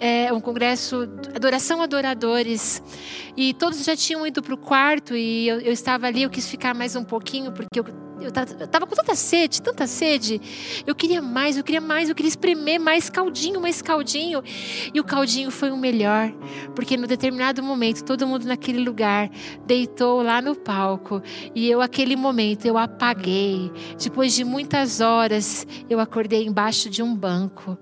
[0.00, 1.02] é, um congresso
[1.34, 2.82] Adoração Adoradores.
[3.36, 6.48] E todos já tinham ido para o quarto e eu, eu, estava ali, eu quis
[6.48, 7.84] ficar mais um pouquinho, porque eu
[8.20, 10.40] eu estava com tanta sede, tanta sede.
[10.86, 14.42] Eu queria mais, eu queria mais, eu queria espremer mais caldinho, mais caldinho.
[14.92, 16.32] E o caldinho foi o melhor,
[16.74, 19.30] porque no determinado momento todo mundo naquele lugar
[19.66, 21.22] deitou lá no palco
[21.54, 23.72] e eu aquele momento eu apaguei.
[23.98, 27.78] Depois de muitas horas, eu acordei embaixo de um banco.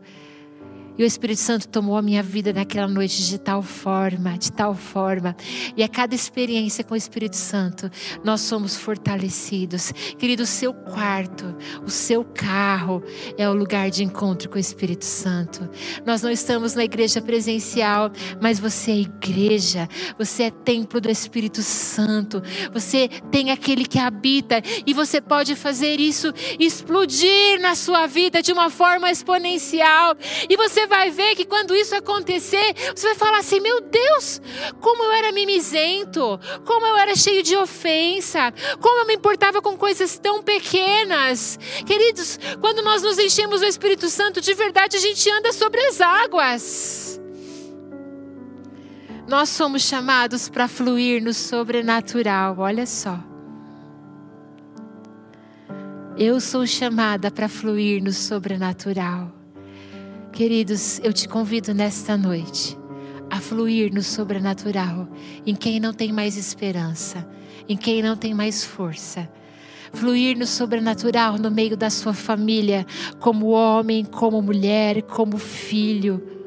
[0.99, 4.75] E o Espírito Santo tomou a minha vida naquela noite de tal forma, de tal
[4.75, 5.37] forma.
[5.77, 7.89] E a cada experiência com o Espírito Santo,
[8.25, 9.93] nós somos fortalecidos.
[10.19, 13.01] Querido, o seu quarto, o seu carro
[13.37, 15.71] é o lugar de encontro com o Espírito Santo.
[16.05, 19.89] Nós não estamos na igreja presencial, mas você é igreja,
[20.19, 22.43] você é templo do Espírito Santo.
[22.73, 28.53] Você tem aquele que habita e você pode fazer isso explodir na sua vida de
[28.53, 30.17] uma forma exponencial.
[30.49, 34.41] E você vai ver que quando isso acontecer, você vai falar assim: meu Deus,
[34.81, 39.77] como eu era mimizento, como eu era cheio de ofensa, como eu me importava com
[39.77, 41.59] coisas tão pequenas.
[41.87, 46.01] Queridos, quando nós nos enchemos do Espírito Santo, de verdade a gente anda sobre as
[46.01, 47.21] águas.
[49.29, 53.19] Nós somos chamados para fluir no sobrenatural, olha só.
[56.17, 59.38] Eu sou chamada para fluir no sobrenatural.
[60.33, 62.79] Queridos, eu te convido nesta noite
[63.31, 65.09] a fluir no sobrenatural,
[65.45, 67.29] em quem não tem mais esperança,
[67.69, 69.29] em quem não tem mais força.
[69.93, 72.87] Fluir no sobrenatural no meio da sua família,
[73.19, 76.38] como homem, como mulher, como filho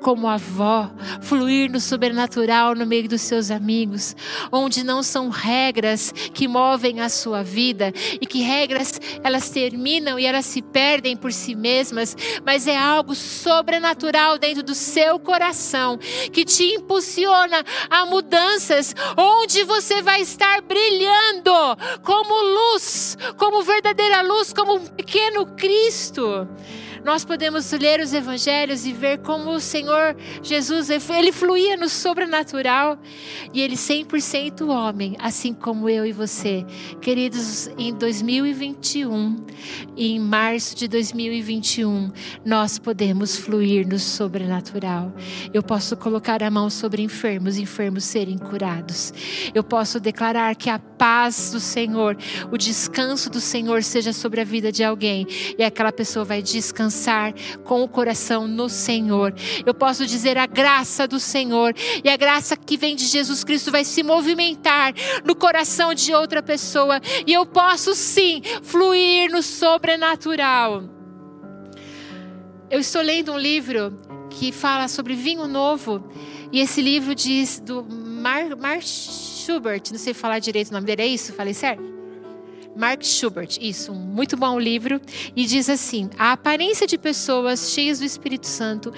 [0.00, 4.16] como avó, fluir no sobrenatural no meio dos seus amigos,
[4.50, 10.26] onde não são regras que movem a sua vida e que regras elas terminam e
[10.26, 15.98] elas se perdem por si mesmas, mas é algo sobrenatural dentro do seu coração
[16.32, 21.52] que te impulsiona a mudanças, onde você vai estar brilhando
[22.02, 22.34] como
[22.74, 26.48] luz, como verdadeira luz, como um pequeno Cristo
[27.04, 32.98] nós podemos ler os evangelhos e ver como o Senhor Jesus, ele fluía no sobrenatural
[33.52, 36.64] e ele 100% homem, assim como eu e você.
[37.00, 39.46] Queridos, em 2021,
[39.96, 42.10] em março de 2021,
[42.44, 45.12] nós podemos fluir no sobrenatural.
[45.52, 49.12] Eu posso colocar a mão sobre enfermos, enfermos serem curados.
[49.54, 52.16] Eu posso declarar que a paz do Senhor,
[52.50, 55.26] o descanso do Senhor seja sobre a vida de alguém
[55.58, 57.34] e aquela pessoa vai descansar descansar
[57.64, 59.34] com o coração no Senhor.
[59.64, 63.70] Eu posso dizer a graça do Senhor e a graça que vem de Jesus Cristo
[63.70, 64.94] vai se movimentar
[65.24, 70.84] no coração de outra pessoa e eu posso sim fluir no sobrenatural.
[72.70, 73.96] Eu estou lendo um livro
[74.30, 76.10] que fala sobre vinho novo
[76.50, 81.02] e esse livro diz do Mark, Mark Schubert, não sei falar direito o nome dele,
[81.02, 81.32] é isso?
[81.32, 81.95] Falei certo?
[82.76, 85.00] Mark Schubert, isso, um muito bom livro,
[85.34, 88.92] e diz assim: a aparência de pessoas cheias do Espírito Santo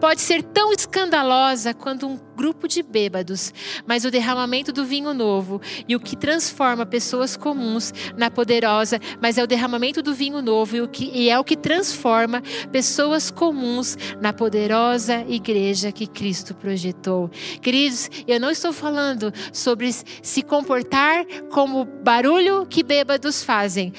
[0.00, 3.52] pode ser tão escandalosa quanto um grupo de bêbados,
[3.86, 9.38] mas o derramamento do vinho novo e o que transforma pessoas comuns na poderosa, mas
[9.38, 13.30] é o derramamento do vinho novo e, o que, e é o que transforma pessoas
[13.30, 17.30] comuns na poderosa igreja que Cristo projetou.
[17.62, 23.92] Queridos, eu não estou falando sobre se comportar como barulho que bêbados fazem.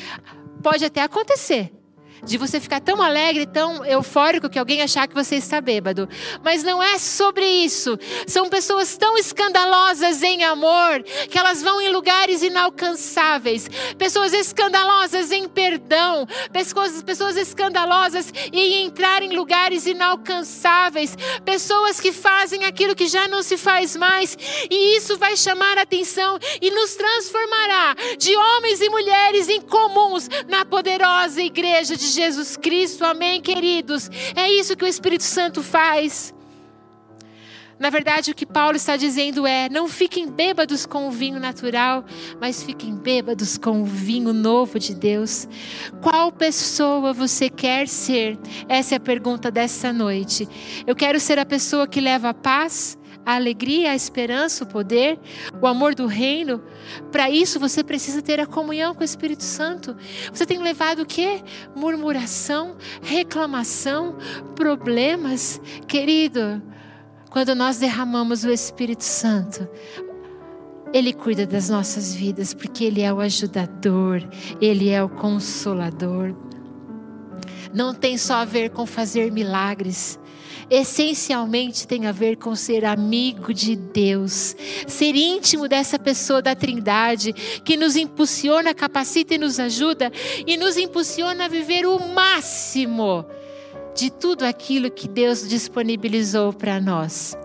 [0.61, 1.71] Pode até acontecer
[2.25, 6.09] de você ficar tão alegre, tão eufórico que alguém achar que você está bêbado.
[6.43, 7.97] Mas não é sobre isso.
[8.27, 13.69] São pessoas tão escandalosas em amor que elas vão em lugares inalcançáveis.
[13.97, 16.27] Pessoas escandalosas em perdão.
[16.51, 21.15] Pessoas, pessoas escandalosas em entrar em lugares inalcançáveis.
[21.43, 24.37] Pessoas que fazem aquilo que já não se faz mais.
[24.69, 30.65] E isso vai chamar a atenção e nos transformará de homens e mulheres incomuns na
[30.65, 33.03] poderosa igreja de Jesus Cristo.
[33.05, 34.09] Amém, queridos?
[34.35, 36.33] É isso que o Espírito Santo faz.
[37.77, 42.05] Na verdade, o que Paulo está dizendo é: não fiquem bêbados com o vinho natural,
[42.39, 45.47] mas fiquem bêbados com o vinho novo de Deus.
[46.01, 48.37] Qual pessoa você quer ser?
[48.69, 50.47] Essa é a pergunta dessa noite.
[50.87, 55.19] Eu quero ser a pessoa que leva a paz, a alegria, a esperança, o poder,
[55.61, 56.61] o amor do reino.
[57.11, 59.95] Para isso você precisa ter a comunhão com o Espírito Santo.
[60.31, 61.41] Você tem levado o quê?
[61.75, 64.17] Murmuração, reclamação,
[64.55, 65.59] problemas.
[65.87, 66.61] Querido,
[67.29, 69.67] quando nós derramamos o Espírito Santo,
[70.93, 74.21] ele cuida das nossas vidas, porque Ele é o ajudador,
[74.61, 76.33] Ele é o consolador.
[77.73, 80.17] Não tem só a ver com fazer milagres,
[80.69, 84.55] essencialmente tem a ver com ser amigo de Deus,
[84.87, 90.11] ser íntimo dessa pessoa da Trindade que nos impulsiona, capacita e nos ajuda
[90.45, 93.25] e nos impulsiona a viver o máximo
[93.95, 97.37] de tudo aquilo que Deus disponibilizou para nós.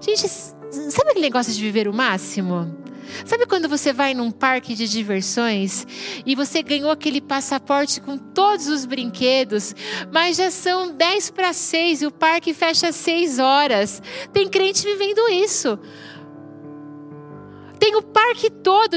[0.00, 2.76] Gente, sabe aquele negócio de viver o máximo?
[3.24, 5.86] Sabe quando você vai num parque de diversões
[6.24, 9.74] e você ganhou aquele passaporte com todos os brinquedos,
[10.12, 14.02] mas já são 10 para 6 e o parque fecha às 6 horas?
[14.32, 15.78] Tem crente vivendo isso.
[17.78, 18.96] Tem o parque todo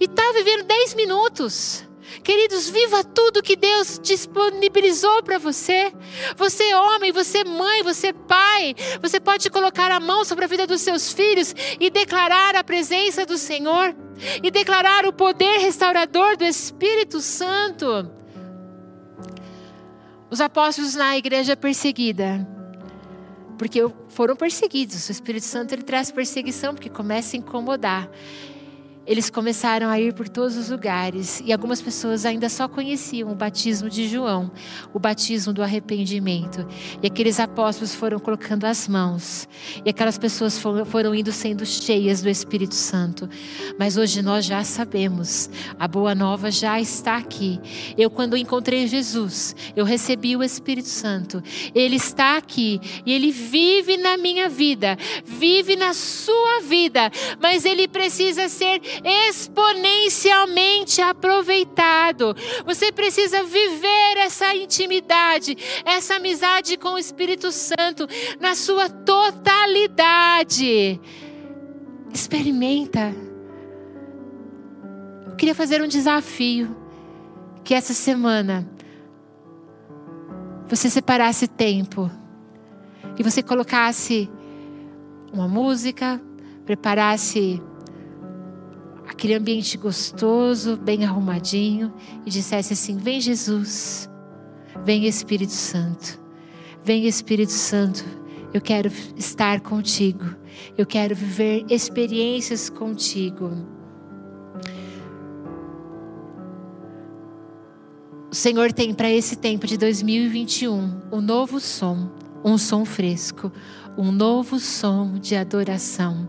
[0.00, 1.88] e está vivendo 10 minutos.
[2.22, 5.92] Queridos, viva tudo que Deus disponibilizou para você.
[6.36, 8.74] Você é homem, você é mãe, você é pai.
[9.00, 13.26] Você pode colocar a mão sobre a vida dos seus filhos e declarar a presença
[13.26, 13.94] do Senhor
[14.42, 18.10] e declarar o poder restaurador do Espírito Santo.
[20.30, 22.46] Os apóstolos na igreja perseguida,
[23.58, 25.08] porque foram perseguidos.
[25.08, 28.10] O Espírito Santo ele traz perseguição porque começa a incomodar
[29.06, 33.34] eles começaram a ir por todos os lugares e algumas pessoas ainda só conheciam o
[33.34, 34.50] batismo de João,
[34.92, 36.66] o batismo do arrependimento.
[37.02, 39.48] E aqueles apóstolos foram colocando as mãos
[39.84, 43.28] e aquelas pessoas foram indo sendo cheias do Espírito Santo.
[43.78, 47.60] Mas hoje nós já sabemos, a boa nova já está aqui.
[47.98, 51.42] Eu, quando encontrei Jesus, eu recebi o Espírito Santo.
[51.74, 57.86] Ele está aqui e ele vive na minha vida, vive na sua vida, mas ele
[57.86, 62.36] precisa ser exponencialmente aproveitado.
[62.64, 68.06] Você precisa viver essa intimidade, essa amizade com o Espírito Santo
[68.38, 70.20] na sua totalidade.
[72.12, 73.14] Experimenta.
[75.26, 76.76] Eu queria fazer um desafio
[77.64, 78.68] que essa semana
[80.68, 82.10] você separasse tempo
[83.18, 84.30] e você colocasse
[85.32, 86.20] uma música,
[86.64, 87.60] preparasse
[89.14, 91.92] aquele ambiente gostoso, bem arrumadinho,
[92.26, 94.10] e dissesse assim: Vem Jesus,
[94.84, 96.20] vem Espírito Santo,
[96.82, 98.04] vem Espírito Santo,
[98.52, 100.24] eu quero estar contigo,
[100.76, 103.50] eu quero viver experiências contigo.
[108.30, 112.10] O Senhor tem para esse tempo de 2021 um novo som,
[112.44, 113.52] um som fresco,
[113.96, 116.26] um novo som de adoração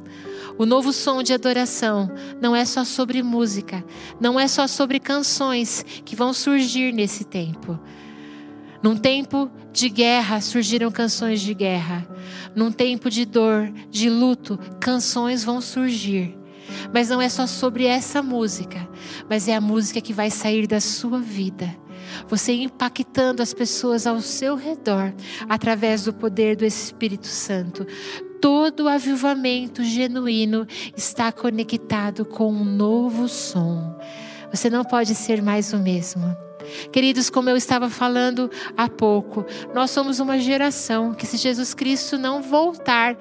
[0.58, 2.10] o novo som de adoração
[2.42, 3.84] não é só sobre música,
[4.20, 7.80] não é só sobre canções que vão surgir nesse tempo.
[8.82, 12.08] Num tempo de guerra surgiram canções de guerra.
[12.56, 16.38] Num tempo de dor, de luto, canções vão surgir.
[16.94, 18.88] Mas não é só sobre essa música,
[19.30, 21.76] mas é a música que vai sair da sua vida.
[22.28, 25.14] Você impactando as pessoas ao seu redor
[25.50, 27.86] através do poder do Espírito Santo.
[28.42, 33.98] Todo avivamento genuíno está conectado com um novo som.
[34.52, 36.36] Você não pode ser mais o mesmo.
[36.92, 42.18] Queridos, como eu estava falando há pouco, nós somos uma geração que, se Jesus Cristo
[42.18, 43.18] não voltar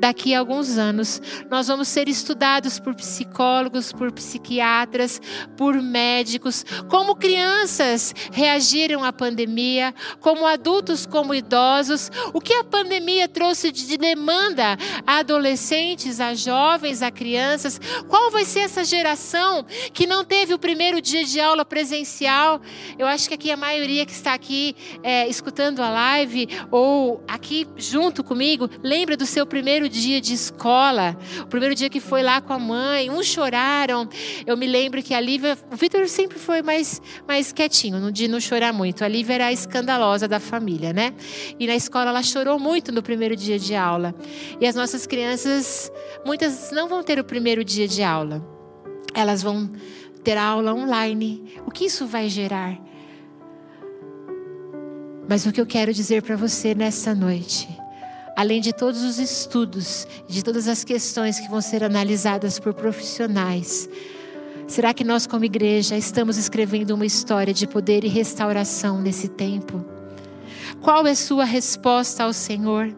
[0.00, 1.20] daqui a alguns anos,
[1.50, 5.20] nós vamos ser estudados por psicólogos, por psiquiatras,
[5.56, 13.28] por médicos, como crianças reagiram à pandemia, como adultos, como idosos, o que a pandemia
[13.28, 14.76] trouxe de demanda
[15.06, 20.58] a adolescentes, a jovens, a crianças, qual vai ser essa geração que não teve o
[20.58, 22.60] primeiro dia de aula presencial?
[22.98, 27.66] Eu acho que aqui a maioria que está aqui é, escutando a live ou aqui
[27.76, 32.40] junto comigo, lembra do seu primeiro dia de escola, o primeiro dia que foi lá
[32.40, 34.08] com a mãe, uns choraram.
[34.46, 38.40] Eu me lembro que a Lívia, o Vitor sempre foi mais, mais quietinho, de não
[38.40, 39.04] chorar muito.
[39.04, 41.14] A Lívia era a escandalosa da família, né?
[41.58, 44.14] E na escola ela chorou muito no primeiro dia de aula.
[44.60, 45.90] E as nossas crianças,
[46.24, 48.44] muitas não vão ter o primeiro dia de aula.
[49.14, 49.70] Elas vão
[50.22, 51.60] ter aula online.
[51.66, 52.78] O que isso vai gerar?
[55.28, 57.83] Mas o que eu quero dizer para você nessa noite
[58.36, 63.88] além de todos os estudos, de todas as questões que vão ser analisadas por profissionais,
[64.66, 69.84] será que nós, como igreja, estamos escrevendo uma história de poder e restauração nesse tempo?
[70.80, 72.94] Qual é sua resposta ao Senhor?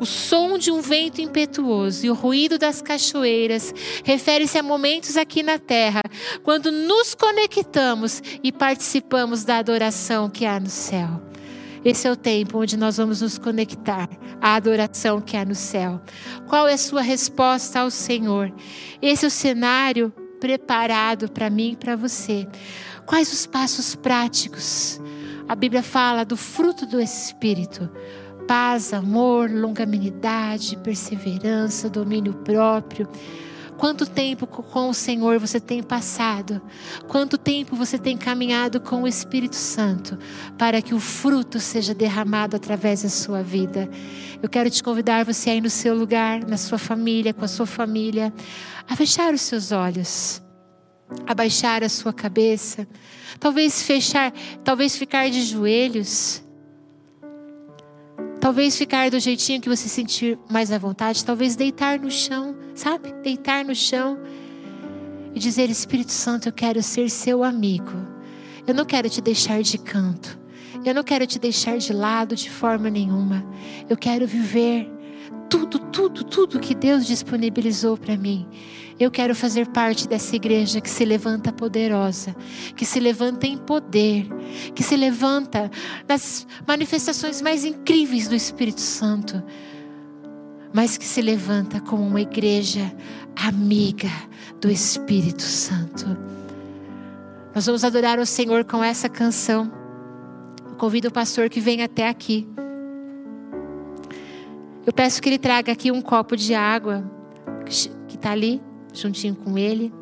[0.00, 3.72] O som de um vento impetuoso e o ruído das cachoeiras
[4.04, 6.00] refere-se a momentos aqui na terra,
[6.42, 11.29] quando nos conectamos e participamos da adoração que há no céu.
[11.84, 14.08] Esse é o tempo onde nós vamos nos conectar
[14.40, 16.00] à adoração que há no céu.
[16.46, 18.52] Qual é a sua resposta ao Senhor?
[19.00, 22.46] Esse é o cenário preparado para mim e para você.
[23.06, 25.00] Quais os passos práticos?
[25.48, 27.90] A Bíblia fala do fruto do Espírito:
[28.46, 33.08] paz, amor, longanimidade, perseverança, domínio próprio.
[33.80, 36.60] Quanto tempo com o Senhor você tem passado?
[37.08, 40.18] Quanto tempo você tem caminhado com o Espírito Santo
[40.58, 43.88] para que o fruto seja derramado através da sua vida?
[44.42, 47.64] Eu quero te convidar você aí no seu lugar, na sua família, com a sua
[47.64, 48.30] família,
[48.86, 50.42] a fechar os seus olhos,
[51.26, 52.86] a baixar a sua cabeça,
[53.38, 54.30] talvez fechar,
[54.62, 56.42] talvez ficar de joelhos.
[58.40, 63.12] Talvez ficar do jeitinho que você sentir mais à vontade, talvez deitar no chão, sabe?
[63.22, 64.18] Deitar no chão
[65.34, 67.92] e dizer: Espírito Santo, eu quero ser seu amigo.
[68.66, 70.38] Eu não quero te deixar de canto.
[70.84, 73.44] Eu não quero te deixar de lado de forma nenhuma.
[73.88, 74.90] Eu quero viver
[75.50, 78.46] tudo, tudo, tudo que Deus disponibilizou para mim.
[78.98, 82.36] Eu quero fazer parte dessa igreja que se levanta poderosa,
[82.76, 84.28] que se levanta em poder,
[84.74, 85.70] que se levanta
[86.06, 89.42] das manifestações mais incríveis do Espírito Santo,
[90.72, 92.94] mas que se levanta como uma igreja
[93.34, 94.10] amiga
[94.60, 96.06] do Espírito Santo.
[97.54, 99.72] Nós vamos adorar o Senhor com essa canção.
[100.78, 102.46] Convido o pastor que venha até aqui.
[104.86, 107.04] Eu peço que ele traga aqui um copo de água
[107.66, 108.60] que está ali
[108.92, 109.92] juntinho com ele.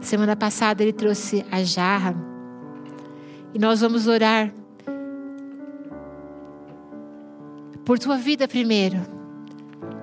[0.00, 2.14] Semana passada ele trouxe a jarra
[3.54, 4.52] e nós vamos orar
[7.84, 9.00] por tua vida primeiro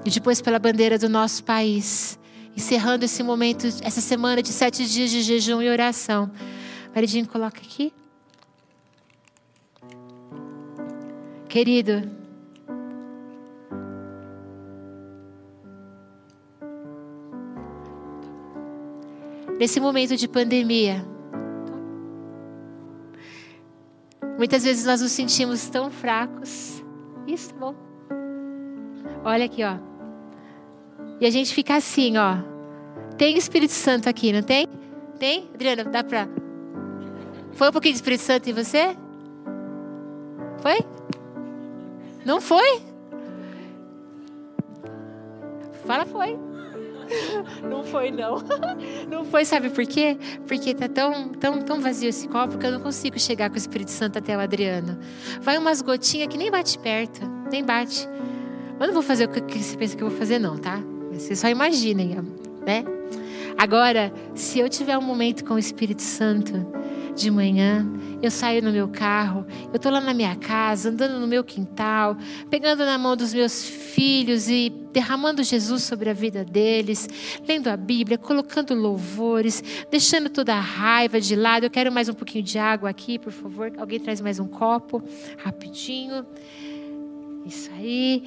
[0.05, 2.19] e depois pela bandeira do nosso país,
[2.55, 6.31] encerrando esse momento, essa semana de sete dias de jejum e oração.
[6.93, 7.93] Maridinho, coloca aqui.
[11.49, 12.07] Querido,
[19.59, 21.05] nesse momento de pandemia.
[24.37, 26.83] Muitas vezes nós nos sentimos tão fracos.
[27.27, 27.75] Isso, tá bom.
[29.25, 29.77] Olha aqui, ó.
[31.19, 32.37] E a gente fica assim, ó.
[33.17, 34.65] Tem Espírito Santo aqui, não tem?
[35.19, 35.49] Tem?
[35.53, 36.29] Adriana, dá pra.
[37.51, 38.95] Foi um pouquinho de Espírito Santo em você?
[40.61, 40.98] Foi?
[42.25, 42.81] Não foi?
[45.85, 46.37] Fala, foi.
[47.67, 48.37] Não foi, não.
[49.09, 50.17] Não foi, sabe por quê?
[50.47, 53.57] Porque tá tão, tão, tão vazio esse copo que eu não consigo chegar com o
[53.57, 54.99] Espírito Santo até o Adriano.
[55.41, 58.07] Vai umas gotinhas que nem bate perto, nem bate.
[58.77, 60.79] Mas não vou fazer o que você pensa que eu vou fazer, não, tá?
[61.11, 62.17] Vocês só imaginem,
[62.65, 62.85] né?
[63.57, 66.53] Agora, se eu tiver um momento com o Espírito Santo,
[67.19, 67.85] de manhã,
[68.21, 72.17] eu saio no meu carro, eu estou lá na minha casa, andando no meu quintal,
[72.49, 77.07] pegando na mão dos meus filhos e derramando Jesus sobre a vida deles,
[77.47, 79.61] lendo a Bíblia, colocando louvores,
[79.91, 81.65] deixando toda a raiva de lado.
[81.65, 83.71] Eu quero mais um pouquinho de água aqui, por favor.
[83.77, 85.03] Alguém traz mais um copo,
[85.37, 86.25] rapidinho.
[87.45, 88.23] Isso aí.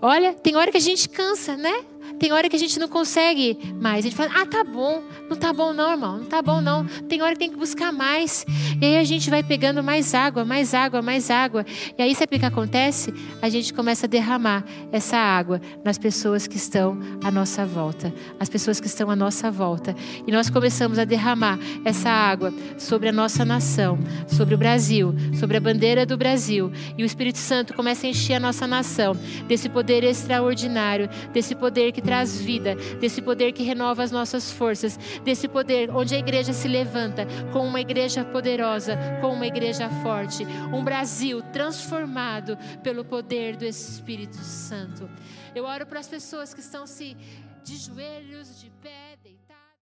[0.00, 1.84] Olha, tem hora que a gente cansa, né?
[2.18, 4.04] Tem hora que a gente não consegue mais.
[4.04, 5.02] A gente fala, ah, tá bom.
[5.28, 6.18] Não tá bom não, irmão.
[6.18, 6.86] Não tá bom não.
[7.08, 8.44] Tem hora que tem que buscar mais.
[8.80, 11.64] E aí a gente vai pegando mais água, mais água, mais água.
[11.98, 13.12] E aí sabe o que acontece?
[13.40, 18.12] A gente começa a derramar essa água nas pessoas que estão à nossa volta.
[18.38, 19.94] As pessoas que estão à nossa volta.
[20.26, 25.56] E nós começamos a derramar essa água sobre a nossa nação, sobre o Brasil, sobre
[25.56, 26.72] a bandeira do Brasil.
[26.96, 31.54] E o Espírito Santo começa a encher a nossa nação desse poder extraordinário, desse
[31.92, 36.18] poder que traz vida, desse poder que renova as nossas forças, desse poder onde a
[36.18, 43.04] igreja se levanta com uma igreja poderosa, com uma igreja forte, um Brasil transformado pelo
[43.04, 45.08] poder do Espírito Santo.
[45.54, 47.16] Eu oro para as pessoas que estão se
[47.62, 49.11] de joelhos, de pé.